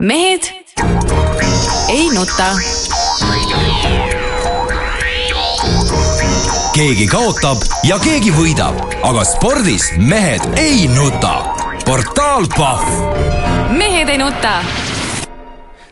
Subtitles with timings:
[0.00, 0.44] mehed
[1.88, 2.48] ei nuta.
[6.74, 11.34] keegi kaotab ja keegi võidab, aga spordis mehed ei nuta.
[11.84, 12.88] portaal Pahv.
[13.76, 14.62] mehed ei nuta.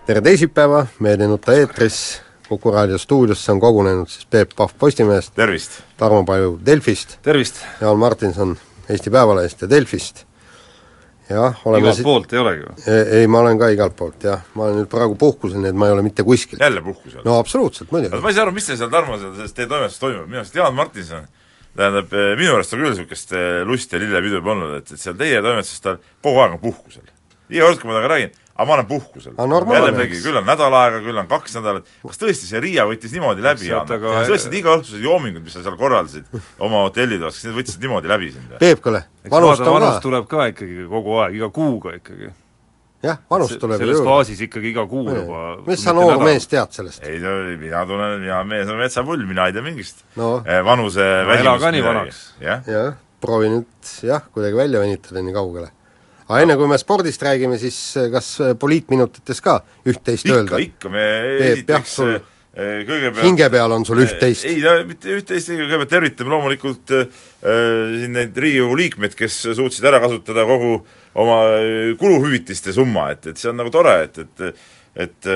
[0.06, 5.34] tere teisipäeva, Mehed ei nuta eetris, Kuku raadio stuudiosse on kogunenud siis Peep Pahv Postimehest,
[5.36, 5.82] tervist!
[6.00, 7.60] Tarmo Paju Delfist, tervist!
[7.80, 8.54] Jaan Martinson
[8.88, 10.24] Eesti Päevalehest ja Delfist.
[11.28, 12.94] jah, oleme igalt poolt ei olegi või?
[13.18, 15.90] ei, ma olen ka igalt poolt jah, ma olen nüüd praegu puhkusel, nii et ma
[15.90, 16.56] ei ole mitte kuskil.
[16.64, 17.20] jälle puhkusel?
[17.24, 18.22] no absoluutselt, muidugi.
[18.24, 20.74] ma ei saa aru, mis teil seal, Tarmo, selles teie toimetuses toimub, minu arust Jaan
[20.74, 21.28] Martinson
[21.76, 25.20] tähendab, minu arust on küll niisugust eh, lust ja lillepidu juba olnud, et, et seal
[25.20, 27.04] teie toimetuses ta kogu aeg on puhkusel.
[27.52, 29.34] iga kord, kui ma temaga räägin, aga ma olen puhkusel.
[29.38, 33.44] jällegi, küll on nädal aega, küll on kaks nädalat, kas tõesti see Riia võttis niimoodi
[33.44, 33.86] läbi, Jaan?
[33.86, 36.26] kas tõesti need igaõhtused joomingud, mis sa seal korraldasid
[36.66, 38.58] oma hotellitoas, kas need võttisid niimoodi läbi sind või?
[38.64, 42.32] Peep, kuule, vanust on vanus tuleb ka ikkagi kogu aeg, iga kuuga ikkagi.
[43.06, 47.06] jah, vanust tuleb selles faasis ikkagi iga kuu juba mis sa noor mees tead sellest?
[47.06, 50.40] ei no mina tunnen, mina mees olen metsapull, mina ei tea mingist no.
[50.66, 52.22] vanuse no, ela ka nii vanaks.
[52.42, 52.86] jah ja,,
[53.22, 55.70] proovi nüüd jah, kuidagi välja venitada nii kaugele
[56.28, 60.60] aga enne, kui me spordist räägime, siis eh, kas eh, poliitminutites ka üht-teist öelda?
[60.60, 61.06] ikka, me
[61.52, 62.18] esiteks sul...
[62.58, 64.44] kõigepealt hinge peal on sul üht-teist?
[64.48, 70.44] ei, mitte üht-teist, kõigepealt tervitame loomulikult äh, siin neid Riigikogu liikmeid, kes suutsid ära kasutada
[70.48, 70.80] kogu
[71.18, 71.38] oma
[72.00, 74.66] kuluhüvitiste summa, et, et see on nagu tore, et, et
[74.98, 75.28] et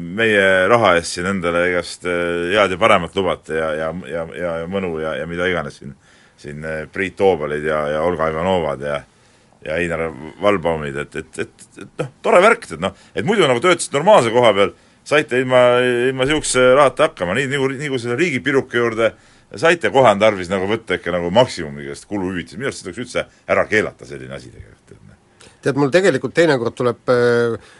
[0.00, 4.66] meie raha eest siin endale igast head ja paremat lubate ja, ja, ja, ja, ja
[4.66, 5.92] mõnu ja, ja mida iganes siin,
[6.40, 8.96] siin Priit Toobalid ja, ja Olga Ivanovad ja
[9.64, 10.06] ja Einar
[10.42, 14.32] Valbaumid, et, et, et, et noh, tore värk, et noh, et muidu nagu töötasid normaalse
[14.34, 14.72] koha peal,
[15.06, 15.64] saite ilma,
[16.10, 19.10] ilma niisuguse rahata hakkama, nii, nagu, nii kui selle riigipiruka juurde
[19.58, 23.26] saite, kohe on tarvis nagu võtta ikka nagu maksimumi igast kuluhüvitisi, minu arust tuleks üldse
[23.50, 24.96] ära keelata, selline asi tegelikult.
[25.08, 25.50] noh.
[25.64, 27.72] tead, mul tegelikult teinekord tuleb äh,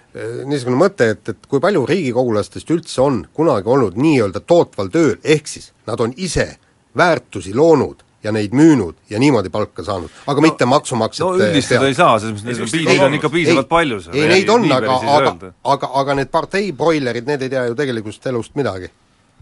[0.50, 5.48] niisugune mõte, et, et kui palju riigikogulastest üldse on kunagi olnud nii-öelda tootval tööl, ehk
[5.48, 6.50] siis nad on ise
[6.98, 11.88] väärtusi loonud ja neid müünud ja niimoodi palka saanud, aga no, mitte maksumaksjate no üldistada
[11.88, 14.18] ei saa, selles mõttes neid piirid on ikka piisavalt ei, palju seal.
[14.18, 18.56] ei, neid on, aga, aga, aga, aga need parteibroilerid, need ei tea ju tegelikust elust
[18.60, 18.90] midagi.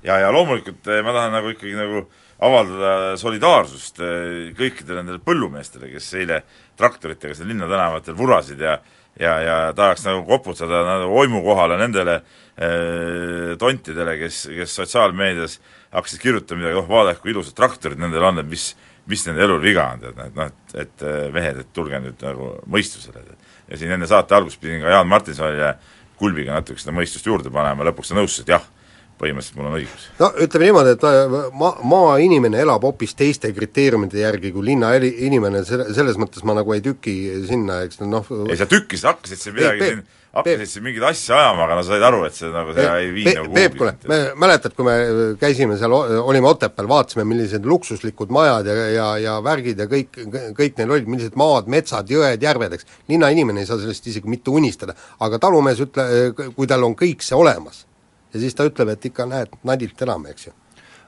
[0.07, 2.05] ja, ja loomulikult eh, ma tahan nagu ikkagi nagu
[2.49, 6.43] avaldada solidaarsust eh, kõikidele nendele põllumeestele, kes eile
[6.79, 8.79] traktoritega seal linnatänavatel vurasid ja
[9.19, 15.75] ja, ja tahaks nagu koputada nagu oimu kohale nendele äh, tontidele, kes, kes sotsiaalmeedias äh,
[15.93, 18.71] hakkasid kirjutama midagi, oh vaadake, kui ilusad traktorid nendel on, et mis,
[19.09, 23.25] mis nende elul viga on, tead, noh, et, et mehed, et tulge nüüd nagu mõistusele,
[23.69, 25.77] ja siin enne saate algust pidin ka Jaan Martinsonile
[26.19, 28.65] Kulbiga natuke seda mõistust juurde panema, lõpuks ta nõustus, et jah,
[29.21, 30.05] põhimõtteliselt mul on õigus.
[30.21, 35.91] no ütleme niimoodi, et äh, ma, maainimene elab hoopis teiste kriteeriumide järgi kui linnainimene, selle,
[35.97, 37.17] selles mõttes ma nagu ei tüki
[37.49, 40.07] sinna, eks noh ei, sa tükkisid, hakkasid siin midagi siin
[40.39, 43.35] hakkasid siin mingit asja ajama, aga no said aru, et see nagu, see ei vii
[43.39, 44.95] nagu Peep, kuule, me mäletad, kui me
[45.41, 50.21] käisime seal, olime Otepääl, vaatasime, millised luksuslikud majad ja, ja, ja värgid ja kõik,
[50.59, 52.89] kõik neil olid, millised maad, metsad, jõed, järved, eks.
[53.11, 54.97] linnainimene ei saa sellest isegi mitte unistada.
[55.25, 56.09] aga talumees ütle,
[56.57, 57.88] kui tal on kõik see olemas
[58.33, 60.55] ja siis ta ütleb, et ikka näed, nadilt elame, eks ju.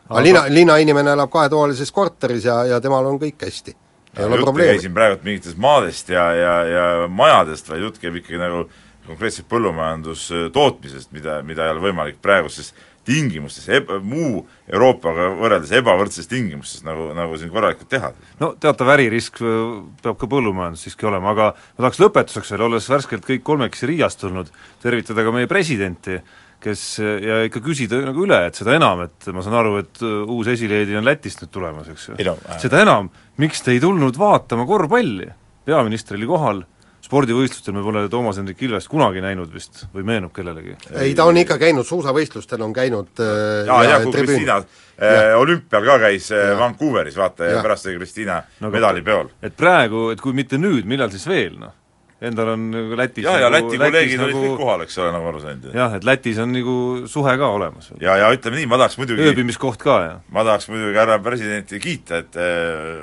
[0.08, 3.76] aga linna, linnainimene elab kahetoalises korteris ja, ja temal on kõik hästi.
[4.16, 4.76] ei ole probleemi.
[4.76, 8.66] käisin praegu mingitest maadest ja, ja, ja majadest, vaid jutt käib ikkagi nagu
[9.06, 12.75] konkreetselt põllumajandustootmisest, mida, mida ei ole võimalik praeguses
[13.06, 13.66] tingimustes,
[14.04, 18.12] muu Euroopaga võrreldes ebavõrdses tingimustes nagu, nagu siin korralikult teha.
[18.42, 19.56] no teatav äririsk äh,
[20.04, 24.20] peab ka põllumajandus siiski olema, aga ma tahaks lõpetuseks veel, olles värskelt kõik kolmekesi Riiast
[24.20, 24.52] tulnud,
[24.84, 26.20] tervitada ka meie presidenti,
[26.60, 30.19] kes ja ikka küsida nagu üle, et seda enam, et ma saan aru, et äh,
[30.28, 32.34] uus esileedi on Lätist nüüd tulemas, eks ju.
[32.60, 33.09] seda enam,
[33.41, 35.31] miks te ei tulnud vaatama korvpalli?
[35.70, 36.62] peaminister oli kohal
[37.04, 40.76] spordivõistlustel me pole Toomas Hendrik Ilvest kunagi näinud vist või meenub kellelegi?
[40.93, 45.87] ei, ta on ikka käinud, suusavõistlustel on käinud äh, jaa, ja kui Kristiina äh, olümpial
[45.88, 49.32] ka käis äh, Vancouveris, vaata, ja pärast oli Kristiina no, medalipeol.
[49.43, 51.76] et praegu, et kui mitte nüüd, millal siis veel, noh?
[52.20, 52.64] Endal on
[52.99, 55.62] Lätis jah, ja nagu, Läti kolleegid olid nagu, kõik kohal, eks ole, nagu aru sain.
[55.72, 56.75] jah, et Lätis on nagu
[57.08, 57.93] suhe ka olemas.
[58.00, 60.19] ja, ja ütleme nii, ma tahaks muidugi ööbimiskoht ka, jah.
[60.28, 62.37] ma tahaks muidugi härra presidenti kiita, et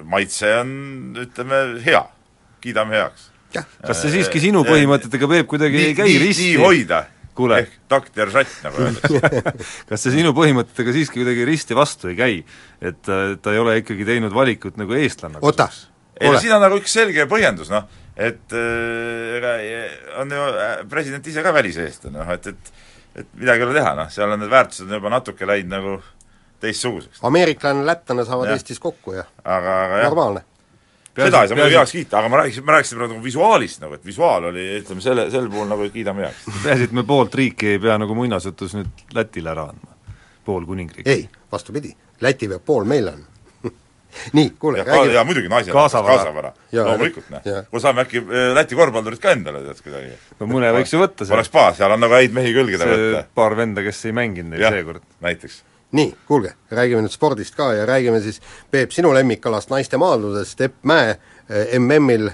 [0.05, 0.77] maitse on,
[1.25, 2.05] ütleme, hea.
[2.61, 6.47] kiidame heaks kas see siiski sinu põhimõtetega, Peep, kuidagi nii, ei käi risti?
[6.51, 7.01] nii hoida,
[7.37, 9.43] kuule, ehk doktor Šatt, nagu öeldakse
[9.89, 12.41] kas see sinu põhimõtetega siiski kuidagi risti vastu ei käi?
[12.81, 15.69] et äh, ta ei ole ikkagi teinud valikut nagu eestlanna oota,
[16.19, 17.87] ei no siin on nagu üks selge põhjendus, noh,
[18.17, 19.55] et äh, ega
[20.21, 22.75] on ju äh, president ise ka väliseestlane, noh et, et
[23.17, 25.95] et midagi ei ole teha, noh, seal on need väärtused juba natuke läinud nagu
[26.61, 27.23] teistsuguseks.
[27.25, 28.59] ameeriklane, lätlane saavad Jah.
[28.59, 30.43] Eestis kokku ja aga, aga normaalne.
[31.17, 33.97] seda ei saa muidugi heaks kiita, aga ma rääkisin, ma rääkisin praegu nagu visuaalist nagu,
[33.97, 36.45] et visuaal oli ütleme selle, sel puhul nagu kiidame heaks.
[36.63, 39.97] peaasi, et me poolt riiki ei pea nagu muinasjutus nüüd Lätile ära andma,
[40.45, 41.09] pool kuningriiki.
[41.09, 43.33] ei, vastupidi, Läti peab pool meile andma.
[44.37, 46.15] nii, kuule, ja, räägime ja muidugi naisele Kaasavara.
[46.17, 50.11] kaasavara, Jaa, loomulikult noh jaa., kuule saame äkki eh, Läti korvpallurit ka endale tead kuidagi.
[50.39, 52.99] no mõne võiks ju võtta oleks see, paha, seal on nagu häid mehi külgede see
[53.03, 53.23] võtta.
[53.35, 55.61] paar venda, kes ei mänginud neil seekord., näiteks.
[55.97, 58.41] nii, kuulge, räägime nüüd spordist ka ja räägime siis
[58.71, 62.29] Peep sinu lemmikalast naiste maadlusest, Epp Mäe eh, MM-il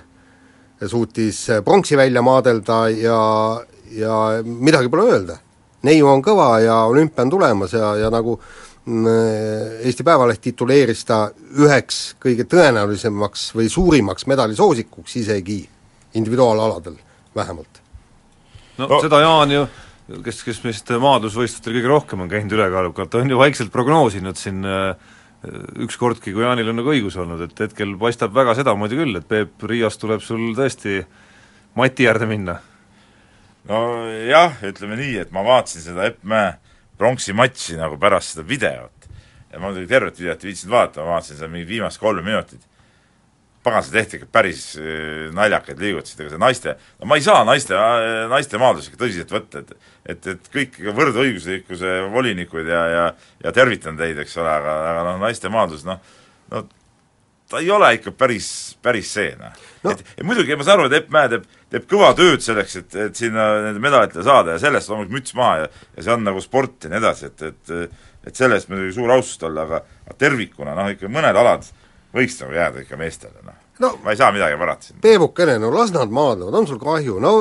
[0.87, 3.19] suutis eh, pronksi välja maadelda ja,
[3.91, 5.37] ja midagi pole öelda.
[5.83, 8.37] neiu on kõva ja olümpia on tulemas ja, ja nagu
[8.83, 15.61] Eesti Päevaleht tituleeris ta üheks kõige tõenäolisemaks või suurimaks medalisoosikuks isegi
[16.19, 16.97] individuaalaladel
[17.35, 17.79] vähemalt.
[18.77, 19.63] no seda Jaan ju
[20.23, 24.97] kes, kes meist maadlusvõistlustel kõige rohkem on käinud ülekaalukalt, on ju vaikselt prognoosinud siin äh,
[25.85, 29.55] ükskordki, kui Jaanil on nagu õigus olnud, et hetkel paistab väga sedamoodi küll, et Peep,
[29.69, 31.01] Riias tuleb sul tõesti
[31.79, 32.59] mati äärde minna.
[33.69, 36.57] nojah, ütleme nii, et ma vaatasin seda Epp Mäe
[36.97, 39.09] pronksi matši nagu pärast seda videot
[39.53, 42.69] ja ma muidugi tervet videot ei viitsinud vaadata, ma vaatasin seal mingi viimased kolm minutit.
[43.63, 47.45] pagan, see tehti ikka päris äh, naljakaid liigutusi, ega see naiste, no ma ei saa
[47.47, 47.77] naiste,
[48.27, 49.71] naiste maadlusi ikka tõsiselt võtta, et
[50.11, 53.05] et, et kõik võrdõiguslikkuse volinikud ja, ja
[53.45, 56.01] ja tervitan teid, eks ole, aga, aga noh, naiste maadlus, noh,
[56.51, 56.65] no
[57.47, 58.49] ta ei ole ikka päris,
[58.83, 59.55] päris see, noh
[59.85, 59.95] no..
[59.95, 63.17] et muidugi ma saan aru, et Epp Mäe teeb, teeb kõva tööd selleks, et, et
[63.17, 66.85] sinna nende medalitele saada ja sellest loomulikult müts maha ja ja see on nagu sport
[66.85, 67.73] ja nii edasi, et, et
[68.23, 71.65] et selle eest muidugi suur austus talle, aga tervikuna noh, ikka mõned alad
[72.13, 73.99] võiks nagu jääda ikka meestele, noh No- no,.
[74.03, 74.99] ma ei saa midagi parata siin.
[75.01, 77.31] Peebukene, no las nad maadlevad, on sul kahju, no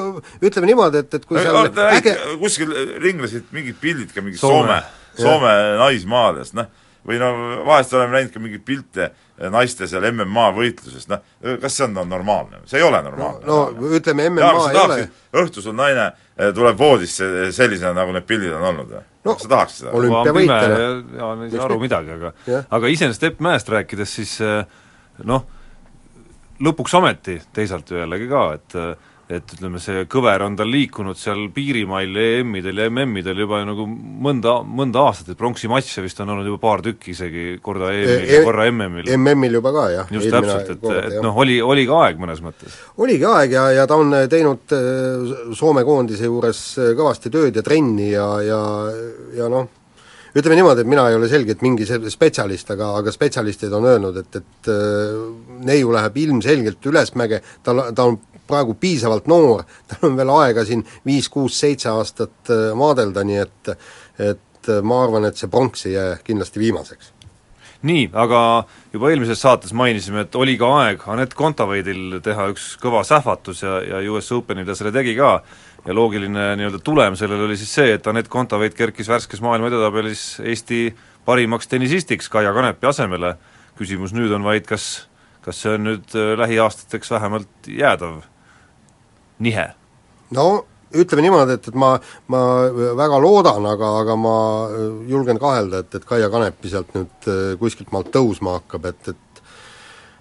[0.40, 2.72] ütleme niimoodi, et, et kui seal äge kuskil
[3.04, 4.78] ringlesid mingid pildid ka mingist Soome.
[5.12, 5.52] Soome, Soome
[5.82, 6.70] naismaadest, noh,
[7.04, 7.28] või no
[7.68, 9.10] vahest oleme näinud ka mingeid pilte
[9.50, 11.22] naiste seal MMA võitlusest, noh,
[11.62, 12.62] kas see on no, normaalne?
[12.70, 13.46] see ei ole normaalne.
[13.46, 17.94] no ütleme, MMA Jaa, sa ei ole tahaksid, õhtul sul naine eh, tuleb voodisse sellisena,
[17.96, 19.34] nagu need pildid on olnud või No, no,?
[19.38, 19.90] kas sa tahaks seda?
[19.94, 20.78] olümpiavõitjana.
[20.78, 20.86] ja,
[21.18, 22.64] ja ei saa aru midagi, aga Jah.
[22.78, 24.64] aga iseenesest Epp Mäest rääkides, siis eh,
[25.30, 25.46] noh,
[26.62, 28.78] lõpuks ometi teisalt ju jällegi ka, et
[29.38, 34.58] et ütleme, see kõver on tal liikunud seal piirimail EM-idel ja MM-idel juba nagu mõnda,
[34.66, 38.42] mõnda aastat, et pronksimatše vist on olnud juba paar tükki isegi, korda EM-il E- ja
[38.46, 39.12] korra MM-il.
[39.16, 40.14] MM-il juba ka, jah.
[40.14, 42.78] just täpselt, et, et noh, oli, oli ka aeg mõnes mõttes.
[43.02, 47.64] oligi aeg ja, ja ta on teinud äh, Soome koondise juures äh, kõvasti tööd ja
[47.66, 48.60] trenni ja, ja,
[49.36, 49.68] ja noh,
[50.32, 54.40] ütleme niimoodi, et mina ei ole selgelt mingi spetsialist, aga, aga spetsialistid on öelnud, et,
[54.40, 55.16] et äh,
[55.68, 60.84] neiu läheb ilmselgelt ülesmäge, tal, ta on praegu piisavalt noor, tal on veel aega siin
[61.06, 63.74] viis, kuus, seitse aastat äh, maadelda, nii et
[64.20, 67.12] et äh, ma arvan, et see pronks ei jää kindlasti viimaseks.
[67.82, 73.02] nii, aga juba eelmises saates mainisime, et oli ka aeg Anett Kontaveidil teha üks kõva
[73.06, 75.40] sähvatus ja, ja US Openil ta selle tegi ka,
[75.86, 80.36] ja loogiline nii-öelda tulem sellele oli siis see, et Anett Kontaveit kerkis värskes maailma edetabelis
[80.44, 80.92] Eesti
[81.26, 83.34] parimaks tennisistiks Kaia Kanepi asemele,
[83.78, 85.08] küsimus nüüd on vaid, kas
[85.42, 88.22] kas see on nüüd äh, lähiaastateks vähemalt jäädav
[89.42, 89.66] nihe?
[90.36, 90.46] no
[90.92, 91.94] ütleme niimoodi, et, et ma,
[92.32, 92.40] ma
[92.98, 94.36] väga loodan, aga, aga ma
[95.08, 99.42] julgen kahelda, et, et Kaia Kanepi sealt nüüd äh, kuskilt maalt tõusma hakkab, et, et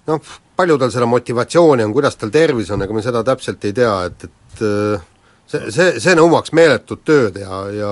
[0.09, 3.75] noh, palju tal seda motivatsiooni on, kuidas tal tervis on, ega me seda täpselt ei
[3.77, 5.09] tea, et, et äh,
[5.51, 7.91] see, see, see nõuaks meeletut tööd ja, ja,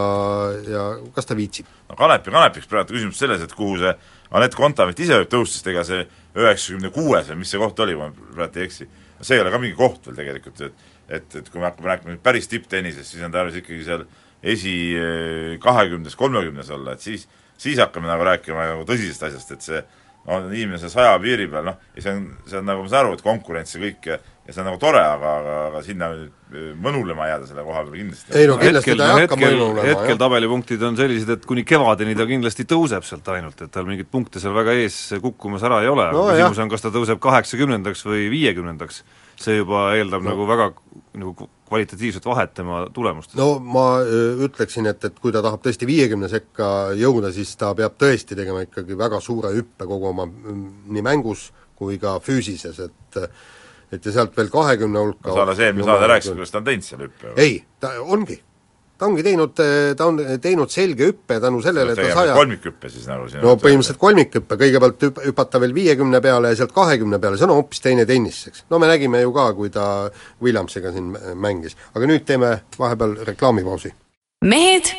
[0.69, 1.67] ja kas ta viitsib?
[1.89, 3.95] no Kanepi Kanepiks praegu küsimus selles, et kuhu see
[4.29, 6.03] Anett Kontaveit ise võib tõusta, sest ega see
[6.37, 8.85] üheksakümne kuues või mis see koht oli, ma praegu ei eksi,
[9.19, 12.13] see ei ole ka mingi koht veel tegelikult, et et, et kui me hakkame rääkima
[12.13, 14.05] nüüd päris tipptennisest, siis on tarvis ikkagi seal
[14.39, 14.73] esi
[15.63, 17.27] kahekümnes, kolmekümnes olla, et siis
[17.59, 19.81] siis hakkame nagu rääkima nagu tõsisest asjast, et see
[20.29, 23.07] no inimene seal saja piiri peal, noh, ja see on, see on nagu, ma saan
[23.07, 26.07] aru, et konkurents ja kõik ja ja see on nagu tore, aga, aga, aga sinna
[26.81, 29.65] mõnulema jääda selle koha peal kindlasti Ei no kindlasti hetkel, ta ei hakka hetkel, mõju
[29.67, 30.19] olema, hetkel jah.
[30.23, 34.41] tabelipunktid on sellised, et kuni kevadeni ta kindlasti tõuseb sealt ainult, et tal mingeid punkte
[34.41, 36.65] seal väga ees kukkumas ära ei ole, aga No no, küsimus jah.
[36.65, 39.03] on, kas ta tõuseb kaheksakümnendaks või viiekümnendaks.
[39.43, 40.33] See juba eeldab no.
[40.33, 40.71] nagu väga
[41.19, 43.35] nagu kvalitatiivset vahet tema tulemustes.
[43.37, 44.01] no ma
[44.45, 48.63] ütleksin, et, et kui ta tahab tõesti viiekümne sekka jõuda, siis ta peab tõesti tegema
[48.65, 53.23] ikkagi väga suure hüppe kogu oma nii mängus kui ka füüsises, et
[53.89, 56.67] et ja sealt veel kahekümne hulka no sa alles eelmine saade rääkisid, kuidas ta on
[56.67, 57.33] teinud selle hüppe.
[57.41, 58.37] ei, ta ongi,
[58.99, 59.55] ta ongi teinud,
[59.97, 63.55] ta on teinud selge hüppe tänu sellele, et ta saja kolmikhüppe siis nagu siin no
[63.61, 67.83] põhimõtteliselt kolmikhüppe, kõigepealt hüp-, hüpata veel viiekümne peale ja sealt kahekümne peale, see on hoopis
[67.85, 68.65] teine tennis, eks.
[68.69, 69.85] no me nägime ju ka, kui ta
[70.43, 71.79] Williamsiga siin mängis.
[71.95, 73.93] aga nüüd teeme vahepeal reklaamipausi.
[74.43, 74.91] mehed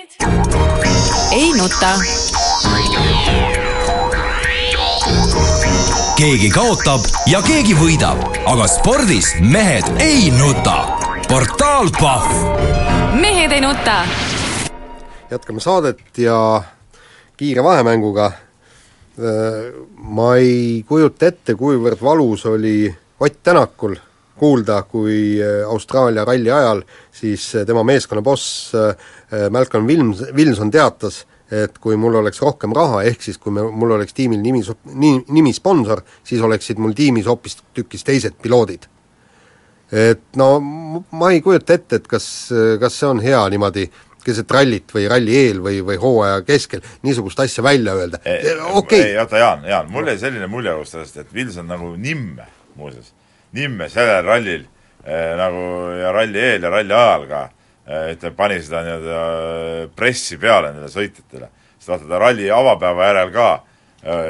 [1.36, 1.94] ei nuta
[6.16, 10.82] keegi kaotab ja keegi võidab, aga spordis mehed ei nuta.
[11.28, 12.79] portaal Pahv
[13.20, 14.02] mehed ei nuta.
[15.30, 16.62] jätkame saadet ja
[17.36, 18.32] kiire vahemänguga.
[19.96, 23.96] ma ei kujuta ette, kuivõrd valus oli Ott Tänakul
[24.40, 25.36] kuulda, kui
[25.68, 26.80] Austraalia ralli ajal
[27.12, 28.72] siis tema meeskonna boss
[29.50, 33.92] Malcolm Wilms, Wilson teatas, et kui mul oleks rohkem raha, ehk siis kui me, mul
[33.98, 34.62] oleks tiimil nimi,
[34.94, 38.88] nii, nimisponsor, siis oleksid mul tiimis hoopistükkis teised piloodid.
[39.92, 42.26] Et no ma ei kujuta ette, et kas,
[42.80, 43.88] kas see on hea niimoodi
[44.24, 49.00] keset rallit või ralli eel või, või hooaja keskel niisugust asja välja öelda, okei okay.
[49.06, 53.14] ei oota, Jaan, Jaan, mul jäi selline mulje sellest, et Wilson nagu nimme, muuseas,
[53.56, 54.66] nimme sellel rallil
[55.04, 55.64] eh, nagu
[56.00, 57.46] ja ralli eel ja ralli ajal ka
[57.90, 61.48] ütleme, pani seda nii-öelda pressi peale nendele sõitjatele.
[61.78, 63.48] sest vaata, ta ralli avapäeva järel ka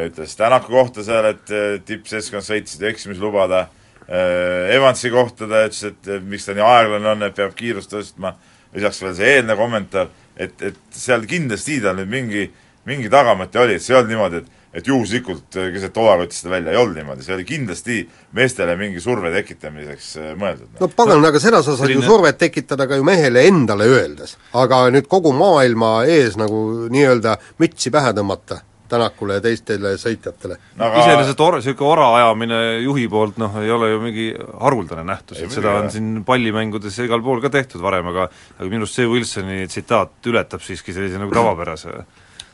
[0.06, 1.52] ütles Tänaku kohta seal, et
[1.86, 3.66] tippseltskond sõitis, et eksimusi lubada,
[4.10, 8.32] Evansi kohta ta ütles, et miks ta nii aeglane on, et peab kiirust tõstma,
[8.74, 12.48] lisaks veel see eelne kommentaar, et, et seal kindlasti tal nüüd mingi,
[12.90, 16.52] mingi tagamõte oli, et see ei olnud niimoodi, et et juhuslikult keset toa võttis seda
[16.54, 17.96] välja, ei olnud niimoodi, see oli kindlasti
[18.38, 20.76] meestele mingi surve tekitamiseks mõeldud.
[20.78, 22.04] no pagan no,, aga seda sa saad selline...
[22.04, 24.36] ju survet tekitada ka ju mehele endale öeldes.
[24.54, 30.86] aga nüüd kogu maailma ees nagu nii-öelda mütsi pähe tõmmata Tänakule ja teistele sõitjatele no,.
[30.88, 31.02] Aga...
[31.04, 34.30] iseenesest or-, niisugune ora ajamine juhi poolt noh, ei ole ju mingi
[34.62, 38.66] haruldane nähtus, et seda on siin pallimängudes ja igal pool ka tehtud varem, aga aga
[38.66, 42.02] minu arust see Wilsoni tsitaat ületab siiski sellise nagu tavapärase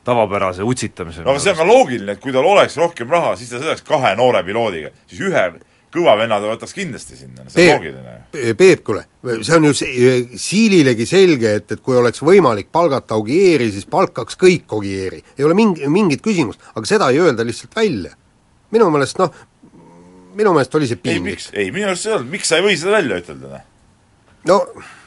[0.07, 1.25] tavapärase utsitamise.
[1.25, 3.83] no aga see on ka loogiline, et kui tal oleks rohkem raha, siis ta sõidaks
[3.87, 5.47] kahe noore piloodiga, siis ühe
[5.97, 8.16] kõva venna ta võtaks kindlasti sinna, see on loogiline.
[8.57, 9.02] Peep, kuule,
[9.43, 14.73] see on ju Siililegi selge, et, et kui oleks võimalik palgata Ogieri, siis palkaks kõik
[14.76, 15.23] Ogieri.
[15.38, 18.14] ei ole mingi, mingit küsimust, aga seda ei öelda lihtsalt välja.
[18.71, 19.33] minu meelest noh,
[20.35, 21.49] minu meelest oli see piinlik.
[21.52, 23.62] ei, minu arust see ei olnud, miks sa ei või seda välja ütelda?
[24.49, 24.61] no,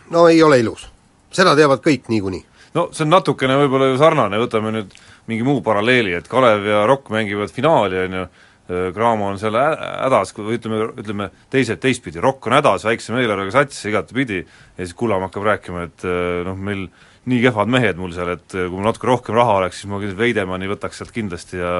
[0.09, 0.87] no ei ole ilus.
[1.31, 4.93] seda teavad kõik niikuinii no see on natukene võib-olla ju sarnane, võtame nüüd
[5.29, 8.27] mingi muu paralleeli, et Kalev ja Rock mängivad finaali, on ju,
[8.69, 13.79] Graamo on seal hädas, või ütleme, ütleme teised teistpidi, Rock on hädas, väiksema eelarvega sats
[13.89, 16.05] igatepidi, ja siis Kullamäe hakkab rääkima, et
[16.45, 16.85] noh, meil
[17.29, 20.69] nii kehvad mehed mul seal, et kui mul natuke rohkem raha oleks, siis ma Veidemanni
[20.69, 21.73] võtaks sealt kindlasti ja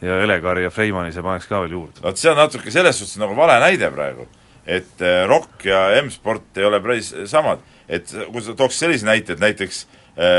[0.00, 2.02] ja Elegari ja Freimani see paneks ka veel juurde.
[2.04, 4.26] vot see on natuke selles suhtes nagu vale näide praegu,
[4.66, 9.40] et Rock ja M-sport ei ole päris samad, et kui sa tooks sellise näite, et
[9.40, 9.86] näiteks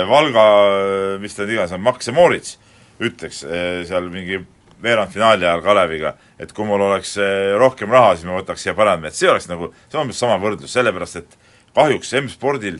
[0.09, 0.43] Valga,
[1.21, 2.55] mis ta iganes on, Max ja Moritz
[2.97, 3.43] ütleks
[3.85, 4.39] seal mingi
[4.84, 7.15] veerandfinaali ajal Kaleviga, et kui mul oleks
[7.57, 10.38] rohkem raha, siis ma võtaks siia paremad mehed, see oleks nagu, see on umbes sama
[10.41, 11.38] võrdlus, sellepärast et
[11.77, 12.79] kahjuks M-spordil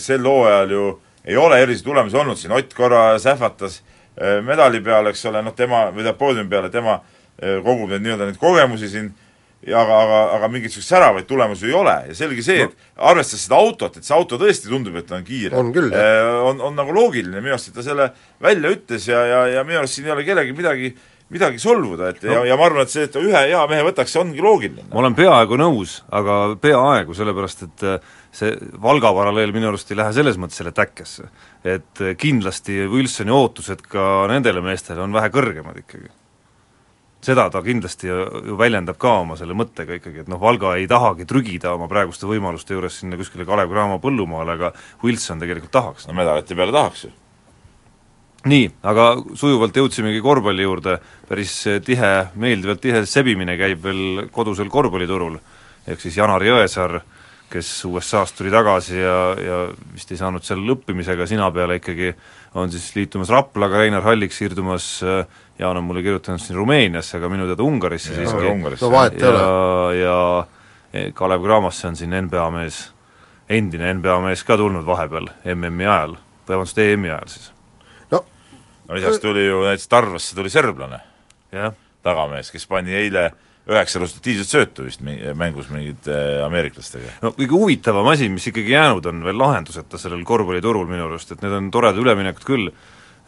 [0.00, 0.88] sel hooajal ju
[1.28, 3.82] ei ole erilisi tulemusi olnud, siin Ott korra sähvatas
[4.42, 7.00] medali peale, eks ole, noh tema, või tähendab poodiumi peale, tema
[7.38, 9.12] kogub neid nii-öelda neid kogemusi siin
[9.66, 11.94] ja aga, aga, aga mingeid niisuguseid säravaid tulemusi ei ole.
[12.08, 15.26] Ja selge see et arvestades seda autot, et see auto tõesti tundub, et ta on
[15.26, 15.94] kiire, on, küll,
[16.46, 17.42] on, on nagu loogiline.
[17.42, 18.10] Minu arust, et ta selle
[18.42, 20.92] välja ütles ja, ja, ja minu arust siin ei ole kellelgi midagi
[21.34, 22.38] midagi solvuda, et no.
[22.38, 24.86] ja, ja ma arvan, et see, et ühe hea mehe võtaks, see ongi loogiline.
[24.92, 30.00] ma olen peaaegu nõus, aga peaaegu, sellepärast et äh, see Valga paralleel minu arust ei
[30.00, 31.28] lähe selles mõttes selle täkkesse.
[31.64, 36.08] et äh, kindlasti Wilsoni ootused ka nendele meestele on vähe kõrgemad ikkagi
[37.24, 41.26] seda ta kindlasti ju väljendab ka oma selle mõttega ikkagi, et noh, Valga ei tahagi
[41.28, 46.06] trügida oma praeguste võimaluste juures sinna kuskile Kalev Cramo põllumaale, aga Wilson tegelikult tahaks.
[46.08, 47.12] no medalite peale tahaks ju.
[48.46, 51.54] Nii, aga sujuvalt jõudsimegi korvpalli juurde, päris
[51.84, 55.38] tihe, meeldivalt tihe sebimine käib veel kodusel korvpalliturul,
[55.88, 57.00] ehk siis Janar Jõesaar,
[57.48, 59.58] kes USA-st tuli tagasi ja, ja
[59.94, 62.12] vist ei saanud seal õppimisega sina peale ikkagi,
[62.60, 64.88] on siis liitumas Raplaga, Reinar Hallik siirdumas
[65.58, 68.76] Jaan on mulle kirjutanud siin Rumeeniasse, aga minu teada Ungarisse ja, siiski.
[68.84, 69.96] no vahet ei ole.
[69.98, 70.46] ja,
[70.92, 72.82] ja Kalev Cramosse on siin NBA mees,
[73.48, 75.26] endine NBA mees ka tulnud vahepeal
[75.56, 76.14] MM-i ajal,
[76.48, 77.50] vabandust, EM-i ajal siis.
[78.88, 81.02] No lisaks tuli ju näiteks Tarvasse tuli serblane,
[82.06, 83.28] tagamees, kes pani eile
[83.68, 85.02] üheksa resultatiivset söötu vist
[85.36, 86.14] mängus mingite
[86.46, 87.18] ameeriklastega.
[87.22, 91.44] no kõige huvitavam asi, mis ikkagi jäänud on veel lahenduseta sellel korvpalliturul minu arust, et
[91.44, 92.70] need on toredad üleminekud küll,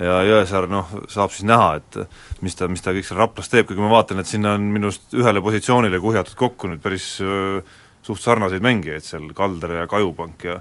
[0.01, 3.69] ja Jõesaar noh, saab siis näha, et mis ta, mis ta kõik seal Raplas teeb,
[3.69, 7.61] kuigi ma vaatan, et sinna on minu arust ühele positsioonile kuhjatud kokku nüüd päris öö,
[8.07, 10.61] suht sarnaseid mängijaid seal, Kalder ja Kajupank ja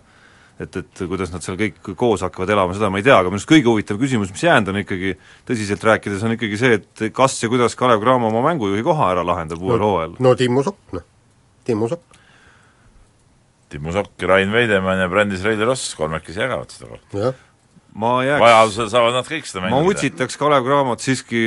[0.60, 3.40] et, et kuidas nad seal kõik koos hakkavad elama, seda ma ei tea, aga minu
[3.40, 5.16] arust kõige huvitavam küsimus, mis jäänud on ikkagi,
[5.48, 9.24] tõsiselt rääkides, on ikkagi see, et kas ja kuidas Kalev Cramo oma mängujuhi koha ära
[9.28, 10.16] lahendab uuel no, hooajal.
[10.26, 11.06] no Timmu Sokk, noh,
[11.68, 12.20] Timmu Sokk.
[13.70, 17.34] Timmu Sokk, Rain Veidemann ja Brandis Reili Ross kolmekesi jagavad seda kohta.
[18.00, 19.80] ma jääks vajadusel saavad nad kõik seda mängida.
[19.80, 21.42] ma utsitaks Kalev Cramot siiski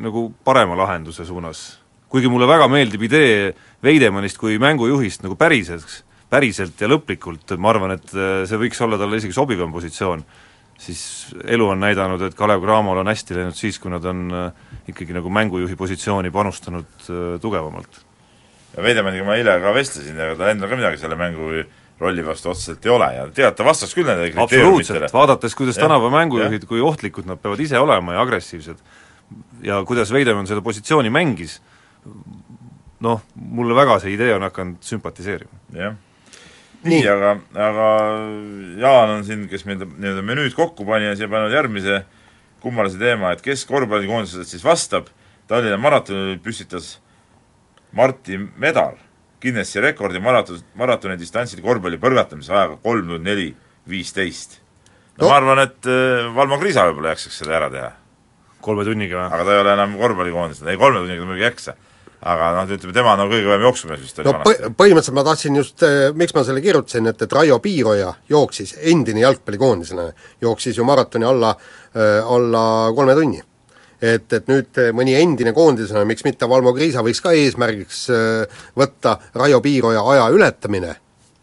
[0.00, 1.78] nagu parema lahenduse suunas.
[2.10, 3.52] kuigi mulle väga meeldib idee
[3.84, 8.98] Veidemannist kui mängujuhist nagu päriselt, päriselt ja lõplikult, ma arvan, et äh, see võiks olla
[9.00, 10.22] talle isegi sobivam positsioon,
[10.80, 11.02] siis
[11.44, 15.16] elu on näidanud, et Kalev Cramol on hästi läinud siis, kui nad on äh, ikkagi
[15.16, 18.00] nagu mängujuhi positsiooni panustanud äh, tugevamalt.
[18.76, 21.50] ja Veidemanniga ma eile ka vestlesin ja tal endal ka midagi selle mängu
[22.00, 24.70] rolli vastu otseselt ei ole ja tead, ta vastaks küll nendele kriteeriumitele.
[24.70, 28.78] absoluutselt, vaadates, kuidas tänapäeva mängujuhid, kui ohtlikud nad peavad ise olema ja agressiivsed,
[29.66, 31.58] ja kuidas Veidemann seda positsiooni mängis,
[33.04, 35.60] noh, mulle väga see idee on hakanud sümpatiseerima.
[35.76, 35.98] jah.
[36.86, 37.34] Nii, aga,
[37.68, 37.90] aga
[38.80, 42.04] Jaan on siin, kes meil nii-öelda menüüd kokku pani ja siia pannud järgmise
[42.60, 45.12] kummalise teema, et kes korvpallikoondisest siis vastab,
[45.50, 46.98] Tallinna maratonil püstitas
[47.96, 49.00] Martti Medal
[49.40, 53.48] Guinessi rekordi maraton, maratoni distantsil korvpalli põrgatamise ajaga kolm null neli
[53.88, 54.58] viisteist.
[55.16, 57.90] no ma arvan, et äh, Valmo Kriisa võib-olla jaksaks selle ära teha.
[58.60, 59.30] kolme tunniga või?
[59.32, 61.76] aga ta ei ole enam korvpallikoondis, ei kolme tunniga ta muidugi ei jaksa.
[62.20, 65.56] Aga noh, ütleme tema on nagu kõige kõvem jooksumees vist no põ-, põhimõtteliselt ma tahtsin
[65.56, 65.84] just,
[66.20, 70.12] miks ma selle kirjutasin, et, et Raio Piiroja jooksis, endine jalgpallikoondislane,
[70.44, 71.54] jooksis ju maratoni alla,
[72.36, 72.64] alla
[72.96, 73.40] kolme tunni.
[74.00, 78.06] Et, et nüüd mõni endine koondislane, miks mitte Valmo Kriisa, võiks ka eesmärgiks
[78.80, 80.94] võtta Raio Piiroja aja ületamine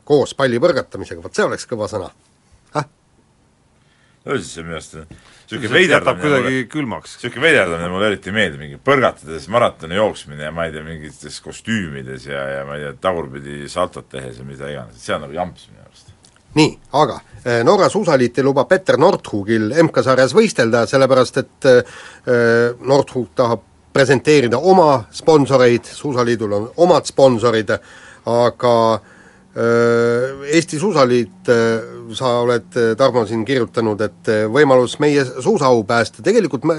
[0.08, 2.10] koos palli põrgatamisega, vot see oleks kõva sõna.
[4.28, 4.98] üldiselt see minu arust
[5.48, 7.16] niisugune veiderdamine kuidagi külmaks.
[7.18, 11.40] niisugune veiderdamine mulle eriti ei meeldi, mingi põrgatades maratoni jooksmine ja ma ei tea, mingites
[11.44, 15.26] kostüümides ja, ja ma ei tea, tagurpidi saltot tehes ja mida iganes, et see on
[15.26, 16.14] nagu jamps minu arust.
[16.60, 17.22] nii, aga
[17.64, 21.68] Norra suusaliit ei luba Petter Nordhugil MK-sarjas võistelda, sellepärast et
[22.84, 23.64] Nordhug tahab
[23.98, 27.72] presenteerida oma sponsoreid, Suusaliidul on omad sponsorid,
[28.28, 28.74] aga
[29.58, 31.50] Eesti Suusaliit,
[32.14, 36.76] sa oled, Tarmo, siin kirjutanud, et võimalus meie suusaau päästa, tegelikult me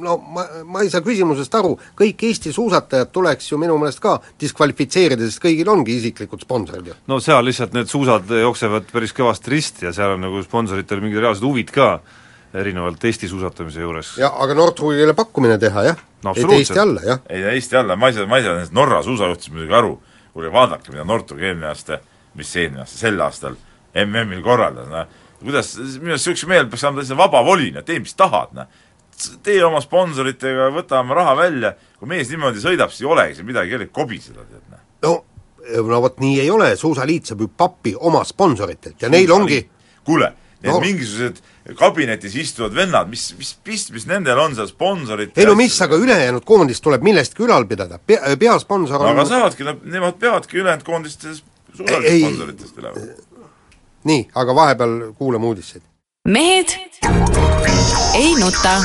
[0.00, 4.16] no ma, ma ei saa küsimusest aru, kõik Eesti suusatajad tuleks ju minu meelest ka
[4.40, 6.96] diskvalifitseerida, sest kõigil ongi isiklikud sponsorid ju.
[7.10, 11.22] no seal lihtsalt need suusad jooksevad päris kõvasti risti ja seal on nagu sponsoritel mingid
[11.22, 11.90] reaalsed huvid ka,
[12.56, 14.16] erinevalt Eesti suusatamise juures.
[14.20, 16.34] jah, aga Nordhugile pakkumine teha, jah no,.
[16.34, 17.24] et Eesti alla, jah.
[17.30, 19.96] ei, Eesti alla, ma ei saa, ma ei saa nendest Norra suusajuhtidest muidugi aru,
[20.34, 22.00] kuulge vaadake, mida Nordhug eelmine aasta,
[22.36, 23.56] mis eelmine aasta, sel aastal
[24.04, 28.00] MM-il korraldas, noh, kuidas, minu arust niisuguse mehel peaks olema täitsa vaba voli, noh, tee
[28.02, 28.82] mis tahad, noh.
[29.44, 33.72] Tee oma sponsoritega, võtame raha välja, kui mees niimoodi sõidab, siis ei olegi seal midagi
[33.72, 34.82] kellegi kobiseda, tead noh.
[35.06, 35.14] no,
[35.88, 39.62] no vot nii ei ole, Suusaliit saab ju pappi oma sponsoritelt ja neil ongi
[40.06, 40.28] kuule,
[40.60, 40.82] need no.
[40.84, 41.40] mingisugused
[41.78, 46.44] kabinetis istuvad vennad, mis, mis pistmist nendel on seal sponsorit ei no mis, aga ülejäänud
[46.46, 51.42] koondist tuleb millestki ülal pidada, pea, peasponsor on aga saavadki, nemad peavadki ülejäänud koondistes
[51.76, 52.92] sponsoritest üle.
[54.04, 55.82] nii, aga vahepeal kuulame uudiseid.
[56.28, 56.76] mehed
[58.14, 58.80] ei nuta.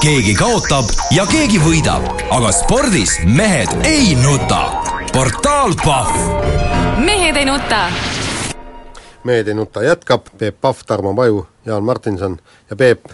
[0.00, 4.62] keegi kaotab ja keegi võidab, aga spordis mehed ei nuta.
[5.12, 6.14] portaal Pahv.
[7.04, 7.88] mehed ei nuta.
[9.24, 12.38] mehed ei nuta jätkab, Peep Pahv, Tarmo Paju, Jaan Martinson
[12.70, 13.10] ja Peep,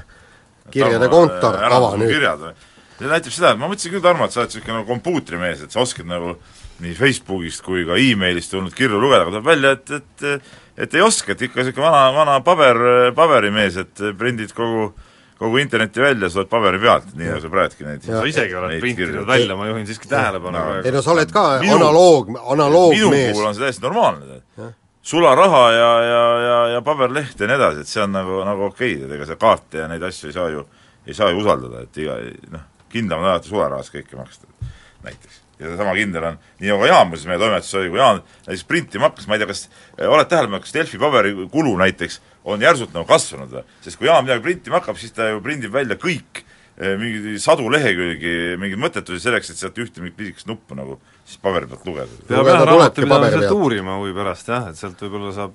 [0.71, 2.55] kirjade kontor, ava nüüd.
[2.99, 5.75] See näitab seda, et ma mõtlesin küll, Tarmo, et sa oled niisugune nagu kompuutrimees, et
[5.75, 6.37] sa oskad nagu
[6.85, 11.03] nii Facebookist kui ka emailist tulnud kirju lugeda, aga tuleb välja, et, et et ei
[11.05, 12.81] oska, et ikka niisugune vana, vana paber,
[13.15, 14.93] paberimees, et prindid kogu
[15.39, 18.79] kogu interneti välja, sa oled paberi pealt, nii nagu sa praegugi neid sa isegi oled
[18.83, 23.11] printinud välja, ma juhin siiski tähelepanu no, ei no sa oled ka minu, analoog, analoogmees.
[23.11, 24.77] minu puhul on see täiesti normaalne, tead.
[25.03, 28.95] sularaha ja, ja, ja, ja paberleht ja nii edasi, et see on nagu, nagu okei
[28.95, 30.65] okay,, et ega sa kaarte ja neid asju ei saa ju,
[31.07, 32.17] ei saa ju usaldada, et iga
[32.55, 34.71] noh, kindlam on alati sularahas kõike maksta,
[35.07, 38.65] näiteks ja seesama kindel on, nii nagu Jaan muuseas meie toimetuses oli, kui Jaan näiteks
[38.69, 39.63] printima hakkas, ma ei tea, kas
[40.03, 42.19] oled tähele pannud, kas Delfi paberikulu näiteks
[42.51, 43.63] on järsult nagu kasvanud või?
[43.85, 47.69] sest kui Jaan midagi printima hakkab, siis ta ju prindib välja kõik eh, mingi sadu
[47.73, 52.23] lehekülgi, mingeid mõttetusi selleks, et sealt ühte mingit pisikest nuppu nagu siis paberi pealt lugeda.
[52.31, 55.55] peab jah raamatupidamiselt uurima huvi pärast jah, et sealt võib-olla saab,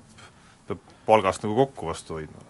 [0.70, 2.48] peab palgast nagu kokku vastu hoidma.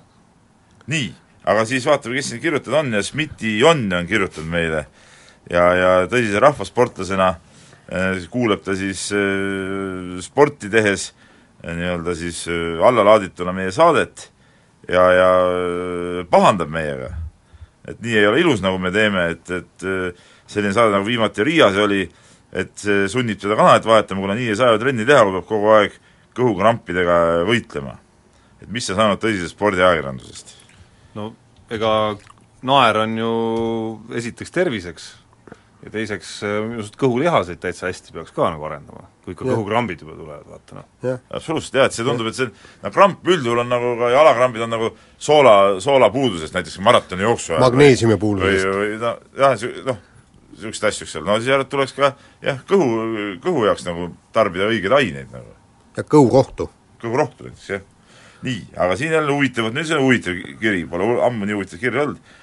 [0.90, 1.10] nii,
[1.50, 4.84] aga siis vaatame, kes siin kirjutatud on ja Schmidti Jonn on kirjutanud meile
[5.50, 11.10] ja, ja tõsise rahvasportlasena äh, kuulab ta siis äh, sporti tehes
[11.64, 12.44] äh, nii-öelda siis
[12.86, 14.28] allalaadituna meie saadet
[14.88, 15.30] ja, ja
[16.30, 17.10] pahandab meiega.
[17.88, 19.86] et nii ei ole ilus, nagu me teeme, et, et
[20.50, 22.04] selline saade, nagu viimati Riias oli,
[22.52, 25.48] et see sunnib seda kanalit vahetama, kuna nii ei saa ju trenni teha, kui peab
[25.48, 25.96] kogu aeg
[26.36, 27.96] kõhukrampidega võitlema.
[28.60, 30.59] et mis sa saanud tõsisest spordiajakirjandusest?
[31.16, 31.32] No
[31.70, 31.94] ega
[32.66, 33.32] naer on ju
[34.20, 35.08] esiteks terviseks
[35.84, 40.02] ja teiseks äh, minu arust kõhulihaseid täitsa hästi peaks ka nagu arendama, kui ikka kõhukrambid
[40.04, 41.22] juba tulevad, vaata noh.
[41.38, 42.50] absoluutselt jah, et see tundub, et see
[42.82, 47.64] no kramp üldjuhul on nagu ka jalakrambid on nagu soola, soolapuudusest, näiteks maratoni jooksu ajal.
[47.64, 48.68] Magneesiumi või, puudusest.
[48.76, 50.02] või noh, jah, noh,
[50.50, 52.12] niisuguseid asju, eks ole, no siis järelikult tuleks ka
[52.44, 52.90] jah, kõhu,
[53.40, 55.56] kõhu jaoks nagu tarbida õigeid aineid nagu
[55.96, 56.68] ja kõhurohtu.
[57.00, 57.86] kõhurohtu näiteks, jah.
[58.42, 62.00] Nii, aga siin jälle huvitavad, nüüd see on huvitav kiri, pole ammu nii huvitav kiri
[62.04, 62.36] olnud.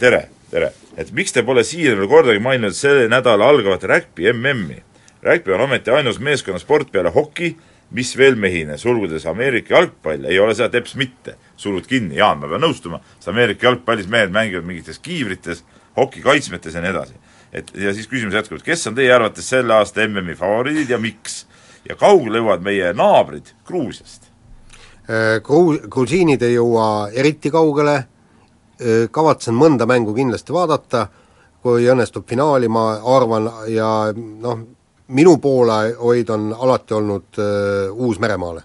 [0.00, 0.72] tere, tere.
[0.96, 4.82] et miks te pole siiani veel kordagi maininud selle nädala algavat räkpi MM-i?
[5.22, 7.56] räkpi on ometi ainus meeskonnasport peale hoki,
[7.90, 12.48] mis veel mehine, sulgudes Ameerika jalgpall, ei ole seda teps mitte, sulud kinni, Jaan, ma
[12.50, 15.64] pean nõustuma, sest Ameerika jalgpallis mehed mängivad mingites kiivrites,
[15.96, 17.14] hokikaitsmetes ja nii edasi.
[17.52, 20.98] et ja siis küsimus jätkub, et kes on teie arvates selle aasta MM-i favoriidid ja
[20.98, 21.46] miks?
[21.88, 24.27] ja kaugele jõuavad meie naabrid Gruusiast?
[25.44, 27.94] Gruu-, grusiinid ei jõua eriti kaugele,
[29.10, 31.06] kavatsen mõnda mängu kindlasti vaadata,
[31.64, 34.60] kui õnnestub finaali, ma arvan, ja noh,
[35.08, 38.62] minu poolehoid on alati olnud äh, Uus-Meremaale.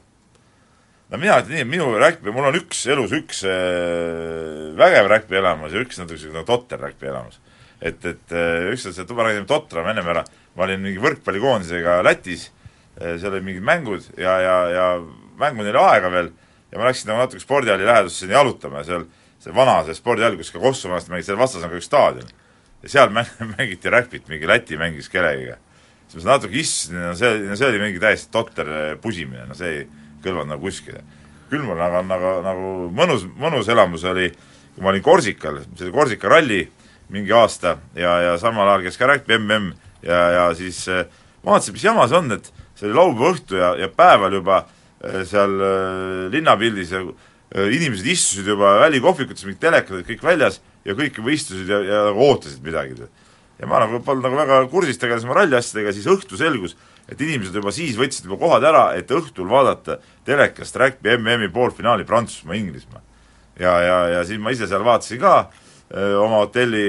[1.10, 5.76] no mina ütlen nii, minu räkpi, mul on üks elus üks äh, vägev räkpi elamus
[5.76, 7.40] ja üks natuke niisugune totter räkpi elamus.
[7.82, 10.26] et, et äh, ükskord see, ma räägin totram ennem ära,
[10.56, 12.50] ma olin mingi võrkpallikoondisega Lätis
[13.00, 14.88] äh,, seal olid mingid mängud ja, ja, ja
[15.40, 16.32] mänguni oli aega veel
[16.72, 19.06] ja ma läksin nagu natuke spordihalli lähedusse sinna jalutama ja seal
[19.44, 22.30] see vana, see spordihall, kus ka Kossu vanasti mängis, seal vastas on ka üks staadion.
[22.84, 25.58] ja seal mäng-, mängiti räkpit, mingi Läti mängis kellegiga.
[26.08, 29.58] siis ma natuke istusin ja see, no see oli mingi täiesti totter eh, pusimine, no
[29.58, 29.84] see ei
[30.24, 31.04] kõlvanud nagu kuskile.
[31.50, 34.32] küll mul aga nagu, nagu mõnus, mõnus elamus oli,
[34.74, 36.64] kui ma olin Korsikal, see oli Korsika ralli
[37.14, 41.06] mingi aasta ja, ja samal ajal käis ka räkpi mm ja, ja siis äh,
[41.46, 44.64] vaatasin, mis jama see on, et see oli laupäeva õhtu ja, ja päeval juba
[45.28, 50.96] seal äh, linnapildis ja äh, inimesed istusid juba välikohvikutes, mingid telekad olid kõik väljas ja
[50.98, 53.08] kõik juba istusid ja, ja nagu ootasid midagi.
[53.60, 56.76] ja ma nagu polnud nagu väga kursis, tegelesin oma ralliasjadega, siis õhtu selgus,
[57.12, 62.08] et inimesed juba siis võtsid juba kohad ära, et õhtul vaadata telekast räkpi MM-i poolfinaali
[62.08, 63.04] Prantsusmaa-Inglismaa.
[63.60, 65.36] ja, ja, ja siis ma ise seal vaatasin ka
[65.94, 66.88] oma hotelli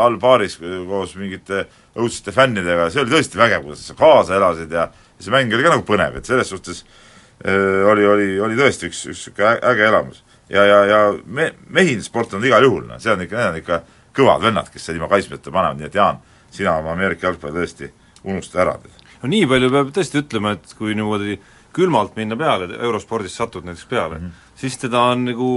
[0.00, 1.66] all baaris koos mingite
[1.98, 4.86] õudsete fännidega, see oli tõesti vägev, kuidas sa kaasa elasid ja
[5.18, 7.05] see mäng oli ka nagu põnev, et selles suhtes öö,
[7.44, 10.22] oli, oli, oli tõesti üks, üks niisugune äge elamus.
[10.48, 13.80] ja, ja, ja me-, mehinsport on igal juhul, noh, see on ikka, need on ikka
[14.16, 17.90] kõvad vennad, kes seal ilma kaitsmeta panevad, nii et Jaan, sina oma Ameerika jalgpalli tõesti
[18.24, 18.78] unusta ära.
[19.22, 21.38] no nii palju peab tõesti ütlema, et kui niimoodi
[21.76, 24.56] külmalt minna peale, eurospordis satud näiteks peale mm, -hmm.
[24.56, 25.50] siis teda on nagu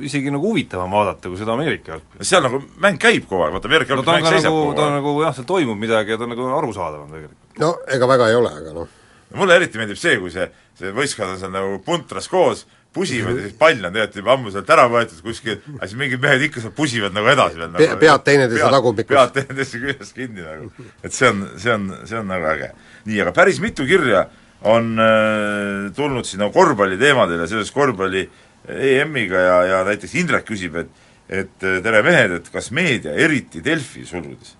[0.00, 2.24] isegi nagu huvitavam vaadata, kui seda Ameerika jalgpalli.
[2.24, 4.64] seal nagu mäng käib kogu aeg, vaata Ameerika no ta jalgpalli on mäng seisab nagu,
[4.64, 5.02] kogu ta on aeg.
[5.02, 7.58] nagu jah, seal toimub midagi ja ta on nagu arusaadavam tegelikult.
[7.58, 8.88] no ega väga ei ole, aga noh.
[9.36, 12.64] Mulle eriti meeldib see, kui see, see võistkond on seal nagu puntras koos,
[12.94, 16.22] pusivad ja siis pall on tegelikult juba ammu sealt ära võetud kuskil, aga siis mingid
[16.22, 19.12] mehed ikka seal pusivad nagu edasi veel nagu, pead teineteise tagumikus.
[19.12, 20.70] pead teineteise küljes kinni nagu.
[21.04, 22.70] et see on, see on, see on nagu äge.
[23.10, 24.24] nii, aga päris mitu kirja
[24.68, 28.24] on äh, tulnud siin nagu korvpalli teemadel ja seoses korvpalli
[28.68, 33.60] EM-iga ja, ja näiteks Indrek küsib, et et äh, tere mehed, et kas meedia, eriti
[33.64, 34.54] Delfi sulgudes,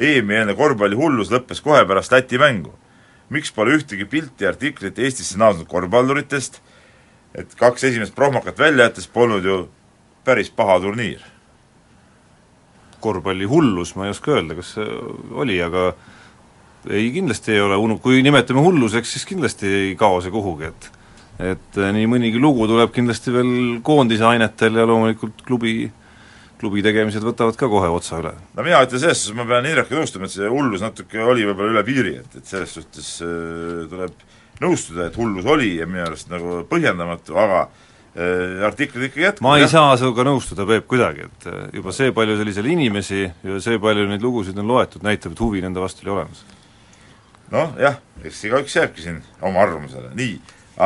[0.00, 2.72] EM-i eelne korvpallihullus lõppes kohe pärast Läti mängu.
[3.30, 6.60] Miks pole ühtegi pilti ja artiklit Eestisse naasnud korvpalluritest,
[7.34, 9.68] et kaks esimest prohmakat välja jättes polnud ju
[10.24, 11.20] päris paha turniir.
[13.04, 14.84] korvpalli hullus, ma ei oska öelda, kas see
[15.36, 15.90] oli, aga
[16.88, 20.90] ei, kindlasti ei ole unu-, kui nimetame hulluseks, siis kindlasti ei kao see kuhugi, et
[21.34, 23.52] et eh, nii mõnigi lugu tuleb kindlasti veel
[23.84, 25.90] koondise ainetel ja loomulikult klubi,
[26.60, 28.34] klubi tegemised võtavad ka kohe otsa üle.
[28.54, 31.76] no mina ütlen selles suhtes, ma pean Indrekuga nõustuma, et see hullus natuke oli võib-olla
[31.76, 34.24] üle piiri, et, et selles suhtes äh, tuleb
[34.62, 39.46] nõustuda, et hullus oli ja minu arust nagu põhjendamatu, aga äh, artiklid ikkagi jätkuvad.
[39.48, 43.60] ma ei saa sinuga nõustuda, Peep, kuidagi, et eh, juba see, palju selliseid inimesi ja
[43.64, 46.44] see, palju neid lugusid on loetud, näitab, et huvi nende vastu oli olemas.
[47.54, 50.38] noh jah, eks igaüks jääbki siin oma arvamusele, nii,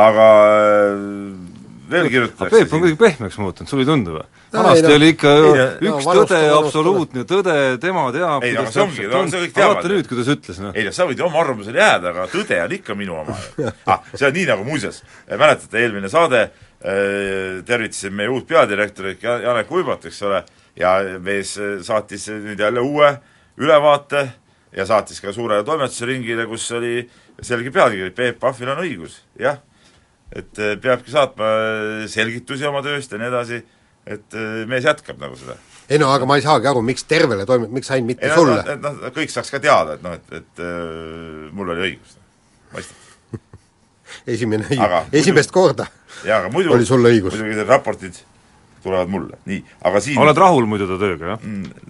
[0.06, 4.24] aga äh, veel kirjutatakse Peep on kuidagi pehmeks muutunud, sulle ei tundu või?
[4.52, 8.82] Vanasti oli ikka ei, ju no üks tõde, vanust absoluutne tõde, tema teab, kuidas see
[8.84, 10.74] ongi, täpselt no on, see kõik aga vaata nüüd, kuidas ütles, noh.
[10.74, 13.36] ei no sa võid ju oma arvamusele jääda, aga tõde on ikka minu oma
[13.92, 19.40] ah, see on nii, nagu muuseas, mäletate, eelmine saade äh, tervitasin meie uut peadirektorit Ja-
[19.48, 20.42] Janek Uibat, eks ole,
[20.78, 23.14] ja mees äh, saatis nüüd jälle uue
[23.58, 24.28] ülevaate
[24.76, 27.02] ja saatis ka suurele toimetuse ringile, kus oli
[27.42, 29.60] selge pealkiri, Peep Pahvil on õigus, jah.
[30.32, 33.62] Et äh, peabki saatma äh, selgitusi oma tööst ja nii edasi,
[34.08, 35.56] et äh, mees jätkab nagu seda
[35.88, 38.58] ei no aga ma ei saagi aru, miks tervele toimub, miks ainult mitte ei sulle
[38.58, 40.64] noh, et noh, kõik saaks ka teada, et noh, et, et
[41.56, 42.18] mul oli õigus.
[42.74, 43.06] mõistad?
[44.34, 44.68] esimene
[45.16, 45.88] esimest korda
[46.24, 47.36] aga muidu oli sul õigus.
[47.36, 48.20] muidugi need raportid
[48.88, 51.44] tulevad mulle, nii, aga siin oled rahul muidu ta tööga, jah?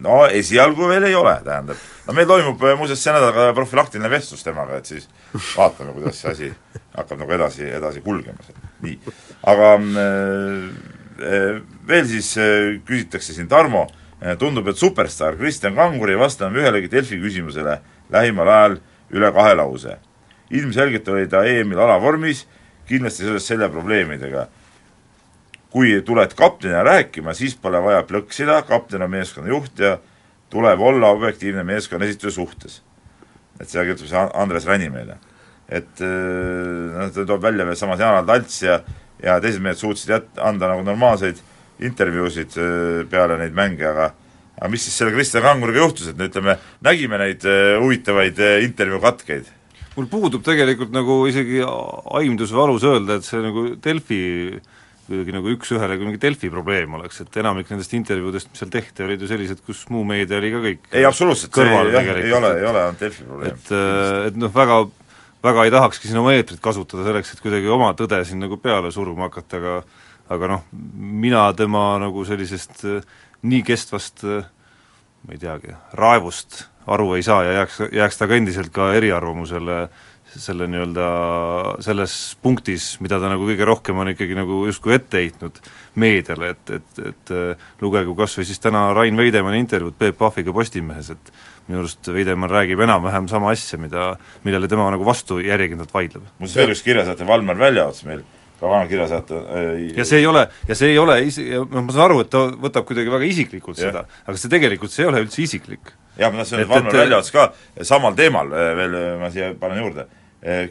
[0.05, 1.81] no esialgu veel ei ole, tähendab.
[2.07, 5.09] no meil toimub äh, muuseas see nädal ka profülaktiline vestlus temaga, et siis
[5.55, 6.51] vaatame, kuidas see asi
[6.97, 8.59] hakkab nagu edasi, edasi kulgema seal.
[8.85, 8.99] nii,
[9.55, 11.49] aga äh,
[11.89, 13.87] veel siis äh, küsitakse siin, Tarmo,
[14.39, 17.79] tundub, et superstaar Kristjan Kangur ei vasta enam ühelegi Delfi küsimusele
[18.11, 18.79] lähimal ajal
[19.15, 19.99] üle kahe lause.
[20.51, 22.47] ilmselgelt oli ta EM-il alavormis,
[22.89, 24.47] kindlasti seoses selle probleemidega
[25.73, 29.99] kui tuled kaptenina rääkima, siis pole vaja plõksida, kapten on meeskonna juht ja
[30.51, 32.83] tuleb olla objektiivne meeskonna esituse suhtes.
[33.61, 35.19] et seda kirjutab see Andres Ränimeele.
[35.69, 38.81] et noh, ta toob välja veel samas Jaan Talts ja
[39.23, 41.41] ja teised mehed suutsid jät-, anda nagu normaalseid
[41.81, 42.55] intervjuusid
[43.11, 44.13] peale neid mänge, aga
[44.59, 47.45] aga mis siis selle Kristjan Kanguriga juhtus, et no ütleme, nägime neid
[47.83, 49.53] huvitavaid intervjuu katkeid?
[49.99, 51.61] mul puudub tegelikult nagu isegi
[52.15, 54.21] aimdus või alus öelda, et see nagu Delfi
[55.09, 59.05] kuidagi nagu üks-ühele kui mingi Delfi probleem oleks, et enamik nendest intervjuudest, mis seal tehti,
[59.07, 62.35] olid ju sellised, kus muu meedia oli ka kõik ei, absoluutselt, see ei, jah, ei
[62.37, 63.57] ole, ei ole ainult Delfi probleem.
[63.57, 63.73] et,
[64.29, 64.83] et noh, väga
[65.45, 68.93] väga ei tahakski siin oma eetrit kasutada selleks, et kuidagi oma tõde siin nagu peale
[68.95, 69.75] suruma hakata, aga
[70.29, 72.85] aga noh, mina tema nagu sellisest
[73.49, 78.73] nii kestvast ma ei teagi, raevust aru ei saa ja jääks, jääks ta ka endiselt
[78.75, 79.89] ka eriarvamusele
[80.41, 81.09] selle nii-öelda
[81.85, 85.61] selles punktis, mida ta nagu kõige rohkem on ikkagi nagu justkui ette heitnud
[85.99, 87.35] meediale, et, et, et
[87.83, 91.33] lugegu kas või siis täna Rain Veidemanni intervjuud Peep Pahviga Postimehes, et
[91.69, 94.15] minu arust Veidemann räägib enam-vähem sama asja, mida,
[94.47, 96.27] millele tema nagu vastu järjekindlalt vaidleb.
[96.39, 98.25] muuseas veel üks kirjasaate, Valmar Väljaots meil,
[98.59, 101.95] ka vana kirjasaate äh, ja see ei ole, ja see ei ole isi-, noh ma
[101.95, 103.93] saan aru, et ta võtab kuidagi väga isiklikult Jah.
[103.93, 105.93] seda, aga see tegelikult, see ei ole üldse isiklik.
[106.17, 107.51] jah, ma tahtsin öelda, Valmar Väljaots ka
[107.91, 110.09] samal teemal äh, veel, äh, ma siia panen juurde,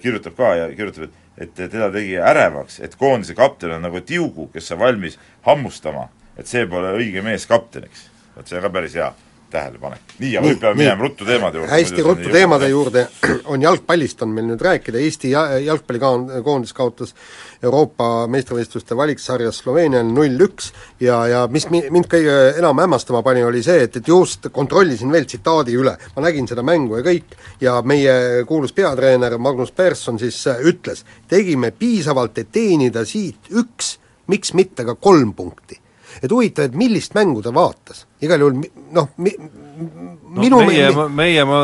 [0.01, 4.47] kirjutab ka ja kirjutab, et et teda tegi ärevaks, et koondise kapten on nagu tiugu,
[4.53, 8.09] kes on valmis hammustama, et see pole õige mees kapteniks.
[8.35, 9.11] vot see on ka päris hea
[9.49, 9.99] tähelepanek.
[10.19, 11.71] nii, aga nüüd peame minema ruttu teemade juurde.
[11.71, 13.05] hästi ruttu teemade juurde,
[13.53, 17.15] on jalgpallist on meil nüüd rääkida, Eesti ja- jalgpallikoondis kaotas
[17.63, 20.71] Euroopa meistrivõistluste valiksarjas Sloveeniale null-üks
[21.03, 25.11] ja, ja mis mi-, mind kõige enam hämmastama pani, oli see, et, et just kontrollisin
[25.13, 30.19] veel tsitaadi üle, ma nägin seda mängu ja kõik, ja meie kuulus peatreener Magnus Persson
[30.19, 35.86] siis äh, ütles, tegime piisavalt, et teenida siit üks, miks mitte ka kolm punkti
[36.21, 38.61] et huvitav, et millist mängu ta vaatas, igal juhul
[38.95, 41.61] noh, mi-, no minu meie, mi- meie, ma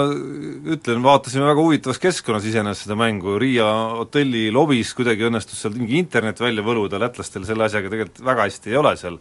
[0.73, 5.99] ütlen, vaatasime väga huvitavas keskkonnas iseenesest seda mängu, Riia hotelli lobis kuidagi õnnestus seal mingi
[6.01, 9.17] internet välja võluda, lätlastel selle asjaga tegelikult väga hästi ei ole seal.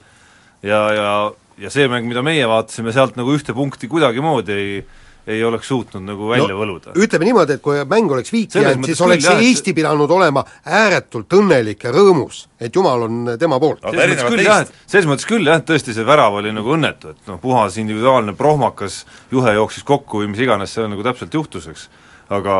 [0.62, 1.12] ja, ja,
[1.58, 4.82] ja see mäng, mida meie vaatasime, sealt nagu ühte punkti kuidagimoodi ei
[5.26, 6.94] ei oleks suutnud nagu välja no, võluda.
[6.98, 11.36] ütleme niimoodi, et kui mäng oleks viiki jäänud, siis oleks jah, Eesti pidanud olema ääretult
[11.38, 15.08] õnnelik ja rõõmus, et jumal on tema poolt No, selles mõttes küll jah, et selles
[15.10, 19.54] mõttes küll jah, tõesti see värav oli nagu õnnetu, et noh, puhas individuaalne prohmakas, juhe
[19.54, 21.88] jooksis kokku või mis iganes seal nagu täpselt juhtus, eks.
[22.32, 22.56] aga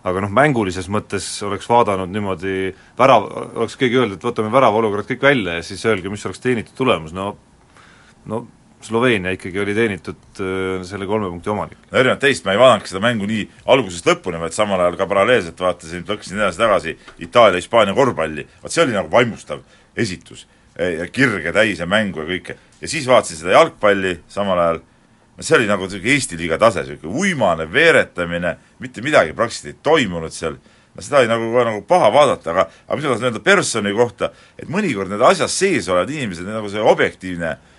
[0.00, 3.26] aga noh, mängulises mõttes oleks vaadanud niimoodi värav,
[3.60, 6.72] oleks keegi öelnud, et võtame värava olukorrad kõik välja ja siis öelge, mis oleks teenitud
[6.78, 7.34] tulemus, no
[8.28, 8.46] no
[8.80, 11.80] Sloveenia ikkagi oli teenitud äh, selle kolme punkti omanik.
[11.90, 15.08] no erinevalt teist ma ei vaadanudki seda mängu nii algusest lõpuni, vaid samal ajal ka
[15.10, 19.60] paralleelselt vaatasin, plõksin edasi-tagasi Itaalia-Hispaania korvpalli, vot see oli nagu vaimustav
[19.96, 20.46] esitus
[20.80, 22.54] Eh, ja kirge täis ja mängu ja kõike.
[22.80, 24.78] ja siis vaatasin seda jalgpalli samal ajal,
[25.36, 29.80] no see oli nagu niisugune Eesti liiga tase, niisugune uimane veeretamine, mitte midagi praktiliselt ei
[29.82, 30.56] toimunud seal,
[30.94, 34.30] no seda oli nagu, nagu paha vaadata, aga aga mis ma tahan öelda personi kohta,
[34.56, 37.69] et mõnikord need asjas sees olevad inimesed, nagu see objektiivne äh,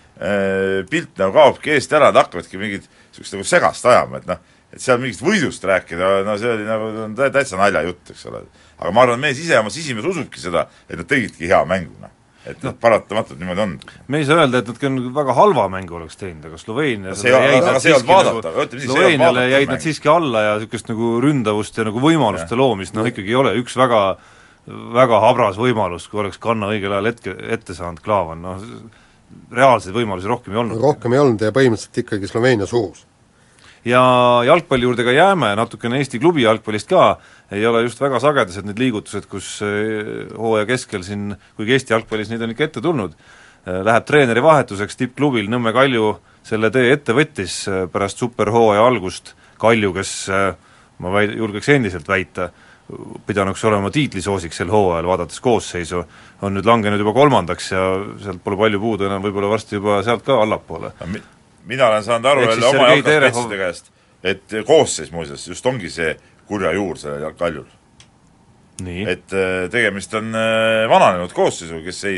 [0.92, 4.82] pilt nagu kaobki eest ära, nad hakkavadki mingit niisugust nagu segast ajama, et noh, et
[4.84, 8.46] seal mingist võidust rääkida, no see oli nagu no, tä- täitsa naljajutt, eks ole.
[8.78, 12.14] aga ma arvan, mees ise oma sisimas usubki seda, et nad tegidki hea mängu, noh.
[12.46, 13.74] et noh, paratamatult niimoodi on.
[14.08, 17.18] me ei saa öelda, et nad ka nagu väga halva mängu oleks teinud, aga Sloveenia
[17.18, 19.88] See aga see vaadatav, ütleme nii, see ei olnud Sloveeniale jäid nad mäng.
[19.88, 23.78] siiski alla ja niisugust nagu ründavust ja nagu võimaluste loomist noh, ikkagi ei ole, üks
[23.82, 24.06] väga
[24.70, 29.00] väga habras võimalus, kui oleks kanna õigel ajal hetke, ette saanud Klaavan, noh
[29.52, 30.82] reaalseid võimalusi rohkem ei olnud.
[30.82, 33.06] rohkem ei olnud ja põhimõtteliselt ikkagi Sloveenia surus.
[33.86, 34.02] ja
[34.46, 37.18] jalgpalli juurde ka jääme, natukene Eesti klubi jalgpallist ka,
[37.52, 42.30] ei ole just väga sagedased need liigutused, kus eh, hooaja keskel siin, kuigi Eesti jalgpallis
[42.30, 43.16] neid on ikka ette tulnud,
[43.62, 46.16] läheb treeneri vahetuseks tippklubil Nõmme Kalju
[46.46, 50.52] selle tee ette võttis eh, pärast superhooaja algust, Kalju, kes eh,
[51.02, 52.50] ma väid-, julgeks endiselt väita,
[53.26, 56.04] pidanuks olema tiitlisoosik sel hooajal, vaadates koosseisu,
[56.42, 57.84] on nüüd langenud juba kolmandaks ja
[58.24, 60.92] sealt pole palju puudu enam, võib-olla varsti juba sealt ka allapoole.
[61.00, 61.24] No mi-
[61.66, 63.92] mina olen saanud aru jälle oma jalgpallspetside käest,
[64.24, 66.16] et koosseis muuseas just ongi see
[66.48, 67.66] kurja juur sellel Kaljul.
[69.08, 72.18] et äh, tegemist on äh, vananenud koosseisuga, kes ei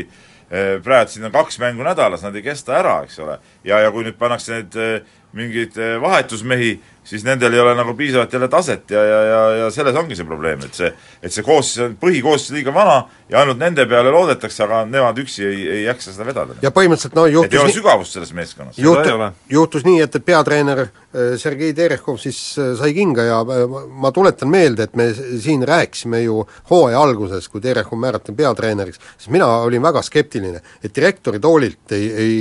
[0.50, 3.38] eh, praegu siin on kaks mängu nädalas, nad ei kesta ära, eks ole.
[3.64, 5.04] ja, ja kui nüüd pannakse need
[5.34, 9.70] mingeid eh, vahetusmehi, siis nendel ei ole nagu piisavalt jälle taset ja, ja, ja, ja
[9.70, 10.88] selles ongi see probleem, et see,
[11.22, 15.44] et see koosseis on, põhikoosseis liiga vana ja ainult nende peale loodetakse, aga nemad üksi
[15.44, 16.56] ei, ei jaksa seda vedada.
[16.62, 18.78] ja põhimõtteliselt no et ei juhtus ole nii, sügavust selles meeskonnas.
[18.78, 19.30] Ole.
[19.52, 24.48] juhtus nii, et, et peatreener äh, Sergei Terehhov siis äh, sai kinga ja ma- tuletan
[24.48, 29.84] meelde, et me siin rääkisime ju hooaja alguses, kui Terehhov määrati peatreeneriks, siis mina olin
[29.84, 32.34] väga skeptiline, et direktori toolilt ei, ei,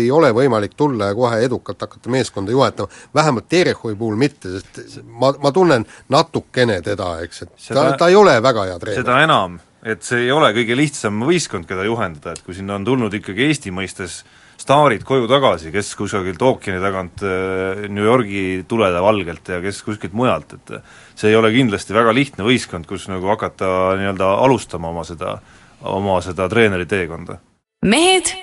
[0.00, 5.00] ei ole võimalik tulla ja kohe edukalt hakata meeskonda juhetama, vähemalt Terehovi puhul mitte, sest
[5.04, 9.02] ma, ma tunnen natukene teda, eks, et Seda- ta, ta ei ole väga hea treener.
[9.02, 12.84] seda enam, et see ei ole kõige lihtsam võistkond, keda juhendada, et kui sinna on
[12.84, 14.22] tulnud ikkagi Eesti mõistes
[14.60, 20.12] staarid koju tagasi, kes kusagilt ookeani tagant äh, New Yorgi tulede valgelt ja kes kuskilt
[20.16, 20.74] mujalt, et
[21.16, 25.38] see ei ole kindlasti väga lihtne võistkond, kus nagu hakata nii-öelda alustama oma seda,
[25.80, 27.40] oma seda treeneri teekonda.
[27.84, 28.34] mehed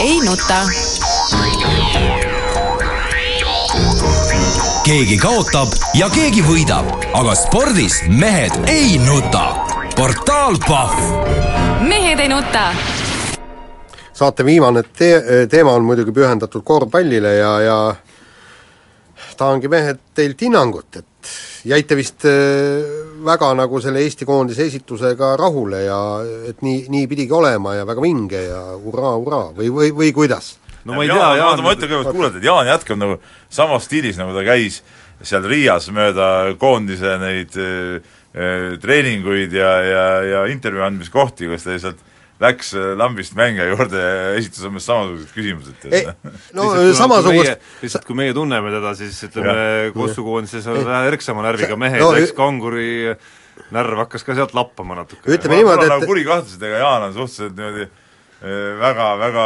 [0.00, 0.64] ei nuta.
[4.86, 9.44] Keegi kaotab ja keegi võidab, aga spordis mehed ei nuta.
[9.96, 12.70] portaal Pahv mehed ei nuta.
[14.12, 17.78] saate viimane te-, teema on muidugi pühendatud korvpallile ja, ja
[19.36, 21.34] tahangi mehed teilt hinnangut, et
[21.68, 22.88] jäite vist äh,
[23.24, 26.00] väga nagu selle Eesti koondise esitusega rahule ja
[26.48, 30.56] et nii, nii pidigi olema ja väga vinge ja hurraa, hurraa või, või, või kuidas?
[30.88, 33.18] No ma ei tea, Jaan, ma ütlen kõigepealt kuulajatele, et Jaan jätkab nagu
[33.60, 34.80] samas stiilis, nagu ta käis
[35.28, 36.28] seal Riias mööda
[36.60, 42.04] koondise neid äh, äh, treeninguid ja, ja, ja intervjuu andmiskohti, kus ta lihtsalt
[42.38, 45.88] läks äh, lambist mängija juurde ja esitas umbes samasugused küsimused.
[46.56, 49.56] no samasugust lihtsalt kui meie tunneme teda, siis ütleme,
[49.96, 52.90] Kossu koondises on vähe erksama närviga mehed no, ü- kanguri
[53.74, 55.26] närv hakkas ka sealt lappama natuke.
[55.34, 57.88] Ütleme niimoodi, on et- nagu kuri kahtlused, ega Jaan on suhteliselt niimoodi
[58.42, 59.44] äh, väga, väga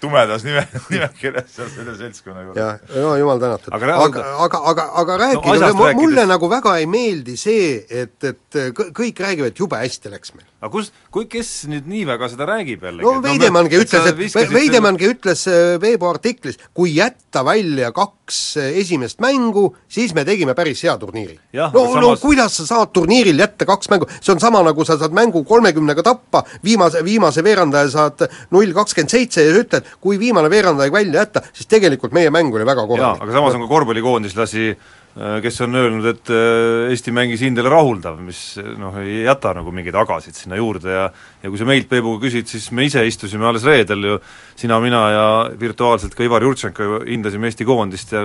[0.00, 2.56] tumedas nime, nimekirjas seal selle seltskonna juures.
[2.60, 3.72] jah, no jumal tänatud.
[3.74, 5.92] Aga aga, aga, aga, aga rääkige no,, mulle
[6.22, 10.34] rääkides- nagu väga ei meeldi see, et, et kõ- kõik räägivad, et jube hästi läks
[10.38, 10.48] meil.
[10.62, 13.02] Aga kus, kui, kes nüüd nii väga seda räägib jällegi?
[13.02, 14.04] no Veidemanngi ütles,
[14.38, 20.54] et Veidemanngi ütles äh, veebuartiklis, kui jätta välja kaks äh, esimest mängu, siis me tegime
[20.54, 21.34] päris hea turniiri.
[21.58, 21.98] No samas...
[22.04, 25.42] no kuidas sa saad turniiril jätta kaks mängu, see on sama, nagu sa saad mängu
[25.48, 31.26] kolmekümnega tappa, viimase, viimase veerandaja saad null kakskümmend seitse ja ütled, kui viimane veerandaja välja
[31.26, 33.26] jätta, siis tegelikult meie mäng oli väga korralik.
[33.26, 34.70] aga samas on ka korvpallikoondis lasi
[35.44, 38.38] kes on öelnud, et äh, Eesti mängis hindele rahuldav, mis
[38.80, 41.02] noh, ei jäta nagu mingeid agasid sinna juurde ja
[41.42, 44.18] ja kui sa meilt, Peebuga küsid, siis me ise istusime alles reedel ju,
[44.56, 45.24] sina, mina ja
[45.60, 48.22] virtuaalselt ka Ivar Jurtšenko hindasime Eesti koondist ja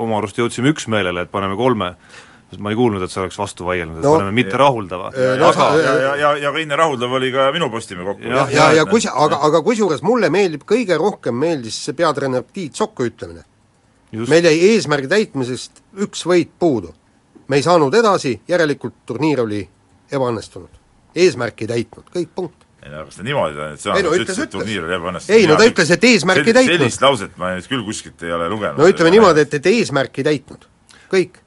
[0.00, 1.94] oma arust jõudsime üksmeelele, et paneme kolme.
[2.58, 5.32] ma ei kuulnud, et sa oleks vastu vaielnud, et No, no, paneme mitte rahuldava äh,
[5.40, 8.22] no aga sa- ja, ja, ja, ja ka Inne Rahuldav oli ka minu Postimehe kokku.
[8.30, 12.78] Jah, ja, ja kus, aga, aga kusjuures mulle meeldib, kõige rohkem meeldis see peatreener Tiit
[12.78, 13.42] Sokku ütlemine.
[14.14, 16.94] Just meil jäi eesmärgi täitmisest üks võit puudu.
[17.48, 19.62] me ei saanud edasi, järelikult turniir oli
[20.12, 20.82] ebaõnnestunud.
[21.14, 22.66] eesmärki ei täitnud, kõik punkt.
[22.82, 25.38] ei no kas ta niimoodi ta nüüd sõnas, ütles, ütles, et turniir oli ebaõnnestunud?
[25.38, 26.76] ei no ta ütles, et eesmärki ei täitnud.
[26.78, 28.78] sellist lauset ma nüüd küll kuskilt ei ole lugenud.
[28.78, 30.68] no ütleme niimoodi, et, et eesmärki ei täitnud,
[31.12, 31.40] kõik.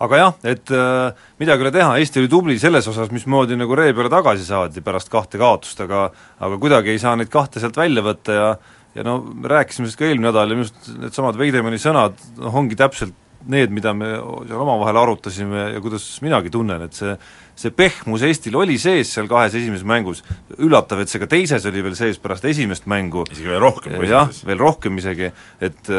[0.00, 3.78] aga jah, et äh, midagi ei ole teha, Eesti oli tubli selles osas, mismoodi nagu
[3.78, 7.76] ree peale tagasi saadi pärast kahte kaotust, aga aga kuidagi ei saa neid kahte sealt
[7.76, 8.52] välja võtta ja
[8.94, 12.56] ja no me rääkisime sellest ka eelmine nädal ja minu arust needsamad Veidemanni sõnad noh,
[12.62, 13.14] ongi täpselt
[13.48, 17.14] need, mida me seal omavahel arutasime ja kuidas minagi tunnen, et see
[17.60, 20.22] see pehmus Eestil oli sees seal kahes esimeses mängus,
[20.56, 24.08] üllatav, et see ka teises oli veel sees pärast esimest mängu, isegi veel rohkem kui
[24.08, 24.46] jah, esimeses.
[24.48, 25.30] veel rohkem isegi,
[25.68, 25.92] et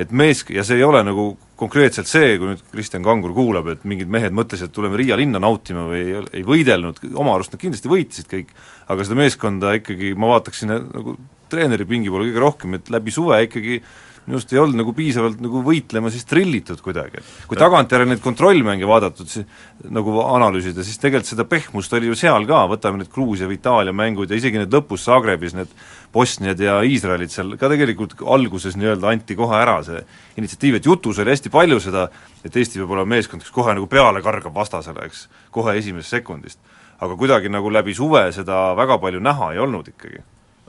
[0.00, 1.24] et mees, ja see ei ole nagu
[1.60, 5.42] konkreetselt see, kui nüüd Kristjan Kangur kuulab, et mingid mehed mõtlesid, et tuleme Riia linna
[5.42, 8.54] nautima või ei, ei võidelnud, oma arust nad kindlasti võitsid kõik,
[8.88, 11.18] aga seda meeskonda ikkagi ma vaataksin nagu
[11.50, 13.80] treeneri pingi poole kõige rohkem, et läbi suve ikkagi
[14.26, 18.22] minu arust ei olnud nagu piisavalt nagu võitlema siis trillitud kuidagi, et kui tagantjärele neid
[18.22, 19.46] kontrollmänge vaadatud, siis
[19.90, 23.94] nagu analüüsida, siis tegelikult seda pehmust oli ju seal ka, võtame need Gruusia või Itaalia
[23.96, 25.72] mängud ja isegi need lõpus Zagrebis, need
[26.12, 30.02] Bosniad ja Iisraelid seal ka tegelikult alguses nii-öelda anti kohe ära see
[30.40, 32.08] initsiatiiv, et jutus oli hästi palju seda,
[32.44, 36.60] et Eesti peab olema meeskond, kes kohe nagu peale kargab vastasele, eks, kohe esimesest sekundist.
[37.00, 40.20] aga kuidagi nagu läbi suve seda väga palju näha ei olnud ikkagi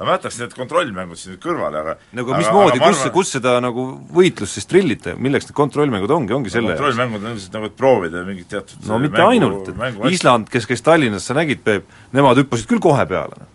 [0.01, 3.85] no ma jätaks need kontrollmängud siin nüüd kõrvale, aga nagu mismoodi, kus, kus seda nagu
[4.15, 8.23] võitlust siis trillite, milleks need kontrollmängud ongi, ongi selle kontrollmängud on lihtsalt nagu, et proovida
[8.25, 12.41] mingit teatud no mitte mängu, ainult, et Island, kes käis Tallinnas, sa nägid, Peep, nemad
[12.41, 13.45] hüppasid küll kohe peale.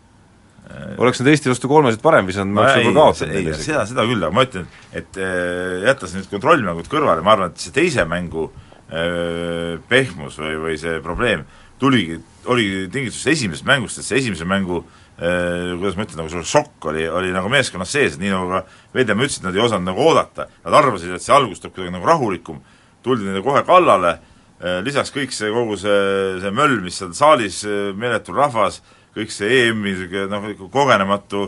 [1.01, 3.71] oleks nad Eesti vastu kolmesid parem visanud, me oleks võib-olla kaotanud ei, neile isegi.
[3.73, 7.65] seda, seda küll, aga ma ütlen, et äh, jättes nüüd kontrollmängud kõrvale, ma arvan, et
[7.65, 11.47] see teise mängu äh, pehmus või, või see probleem
[11.81, 14.85] tuligi, oligi tingitud esimesest mängust, et see esimese mängu
[15.17, 18.63] kuidas ma ütlen, nagu suur šokk oli, oli nagu meeskonnas sees, et nii nagu ka
[18.97, 20.49] Vedemaa ütles, et nad ei osanud nagu oodata.
[20.65, 22.61] Nad arvasid, et see algus tuleb kuidagi nagu rahulikum,
[23.05, 24.17] tuldi neile kohe kallale,
[24.85, 25.97] lisaks kõik see, kogu see,
[26.43, 27.63] see möll, mis seal saalis,
[27.97, 28.83] meeletu rahvas,
[29.17, 31.47] kõik see EM-i niisugune noh, kogenematu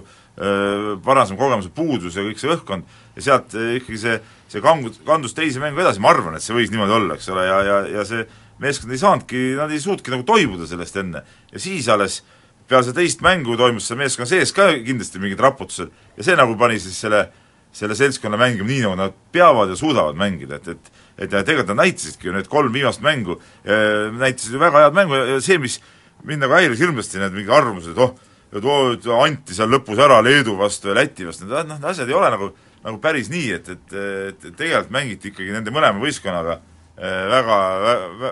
[1.05, 4.19] varasem kogemuse puudus ja kõik see õhkkond, ja sealt ikkagi see,
[4.53, 7.47] see kangus, kandus teise mängu edasi, ma arvan, et see võis niimoodi olla, eks ole,
[7.49, 8.23] ja, ja, ja see
[8.63, 11.25] meeskond ei saanudki, nad ei suutnudki nagu toibuda sellest enne.
[11.53, 12.21] ja siis alles
[12.69, 15.93] peale seda teist mängu toimus seal meeskonna sees ka kindlasti mingid raputused.
[16.17, 17.27] Ja see nagu pani siis selle,
[17.75, 21.81] selle seltskonna mängima nii, nagu nad peavad ja suudavad mängida, et, et et tegelikult nad
[21.83, 25.17] näitasidki ju need kolm viimast mängu, näitasid ju väga head mängu.
[25.33, 25.81] Ja see, mis
[26.23, 28.13] mind nagu häiris hirmsasti, need mingid arvamused, et oh,
[28.55, 32.07] et oh, et anti seal lõpus ära Leedu vastu ja Läti vastu, need noh, asjad
[32.07, 32.53] ei ole nagu,
[32.85, 36.61] nagu päris nii, et, et, et tegelikult mängiti ikkagi nende mõlema võistkonnaga
[36.99, 37.57] Äh, väga,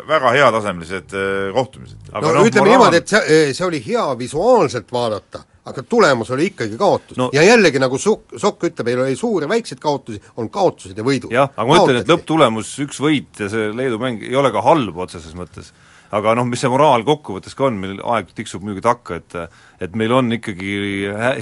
[0.08, 1.98] väga heatasemelised äh, kohtumised.
[2.12, 2.70] no, no ütleme moraal...
[2.72, 7.28] niimoodi, et see, see oli hea visuaalselt vaadata, aga tulemus oli ikkagi kaotus no.
[7.36, 11.30] ja jällegi, nagu Sokk, Sokk ütleb, meil oli suuri väikseid kaotusi, on kaotused ja võidud.
[11.30, 14.64] jah, aga ma ütlen, et lõpptulemus, üks võit ja see Leedu mäng ei ole ka
[14.66, 15.70] halb otseses mõttes.
[16.18, 19.94] aga noh, mis see moraal kokkuvõttes ka on, meil aeg tiksub muidugi takka, et et
[19.94, 20.74] meil on ikkagi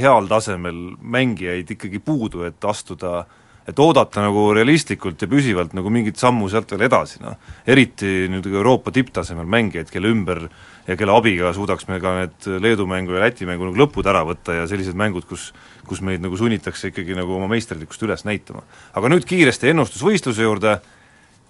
[0.03, 5.91] heal tasemel mängijaid ikkagi puudu, et astuda äh, et oodata nagu realistlikult ja püsivalt nagu
[5.93, 7.39] mingit sammu sealt veel edasi, noh.
[7.67, 10.43] eriti nüüd Euroopa tipptasemel mängijaid, kelle ümber
[10.87, 14.25] ja kelle abiga suudaks me ka need Leedu mängu ja Läti mängu nagu lõpud ära
[14.29, 15.53] võtta ja sellised mängud, kus
[15.85, 18.62] kus meid nagu sunnitakse ikkagi nagu oma meisterlikkust üles näitama.
[18.95, 20.79] aga nüüd kiiresti ennustusvõistluse juurde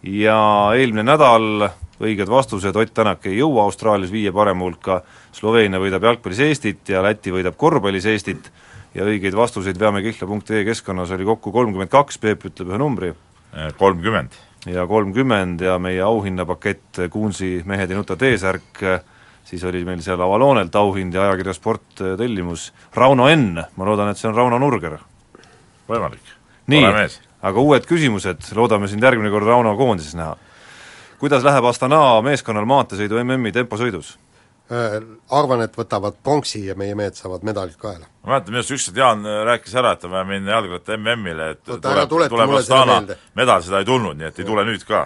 [0.02, 0.38] ja
[0.76, 1.70] eelmine nädal
[2.02, 5.02] õiged vastused, Ott Tänak ei jõua Austraalias viie parema hulka,
[5.32, 8.50] Sloveenia võidab jalgpallis Eestit ja Läti võidab korvpallis Eestit
[8.94, 13.12] ja õigeid vastuseid veamekihla.ee keskkonnas oli kokku kolmkümmend kaks, Peep ütleb ühe numbri.
[13.78, 14.30] kolmkümmend.
[14.66, 18.80] ja kolmkümmend ja meie auhinnapakett Kuunsi Mehed ei nuta T-särk,
[19.44, 24.18] siis oli meil seal Avaloonelt auhind ja ajakirja Sport tellimus Rauno N, ma loodan, et
[24.18, 24.98] see on Rauno Nurger.
[25.88, 26.34] võimalik.
[26.66, 26.84] nii,
[27.42, 30.36] aga uued küsimused, loodame sind järgmine kord Rauno koondises näha.
[31.18, 34.18] kuidas läheb Astana meeskonnal maanteesõidu MM-i temposõidus?
[34.72, 34.94] Äh,
[35.28, 38.06] arvan, et võtavad pronksi ja meie mehed saavad medalid kaela.
[38.24, 41.48] ma mäletan, minu arust ükskord Jaan äh, rääkis ära, et on vaja minna jalgratta MM-ile,
[41.52, 42.94] et Oota, tuleb, tuleb Astana
[43.36, 45.02] medal, seda ei tulnud, nii et ei tule nüüd ka.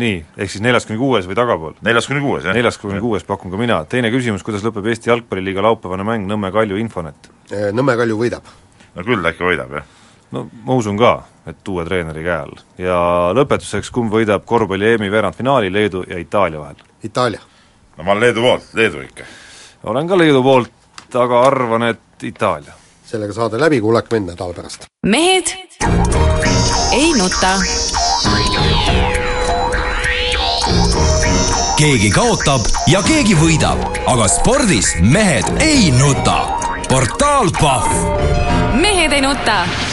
[0.00, 1.74] nii, ehk siis neljas kuni kuues või tagapool?
[1.84, 2.56] neljas kuni kuues, jah.
[2.56, 6.48] neljas kuni kuues pakun ka mina, teine küsimus, kuidas lõpeb Eesti jalgpalliliiga laupäevane mäng Nõmme
[6.54, 7.28] Kalju Infonet?
[7.50, 8.48] Äh, Nõmme Kalju võidab.
[8.94, 9.90] no küll äkki võidab, jah.
[10.32, 12.64] no ma usun ka, et uue treeneri käe all.
[12.80, 12.96] ja
[13.36, 16.80] lõpetuseks, kumb võidab korvpalli EM-i veerandfinaali Leedu ja Itaalia vahel?
[17.04, 17.44] Itaalia
[17.96, 19.24] no ma olen Leedu poolt, Leedu ikka.
[19.84, 20.70] olen ka Leedu poolt,
[21.14, 22.72] aga arvan, et Itaalia.
[23.04, 24.84] sellega saade läbi, kuulake mind nädala pärast.
[25.06, 25.46] mehed
[26.92, 27.58] ei nuta.
[31.76, 36.38] keegi kaotab ja keegi võidab, aga spordis mehed ei nuta.
[36.88, 37.92] portaal Pahv.
[38.80, 39.85] mehed ei nuta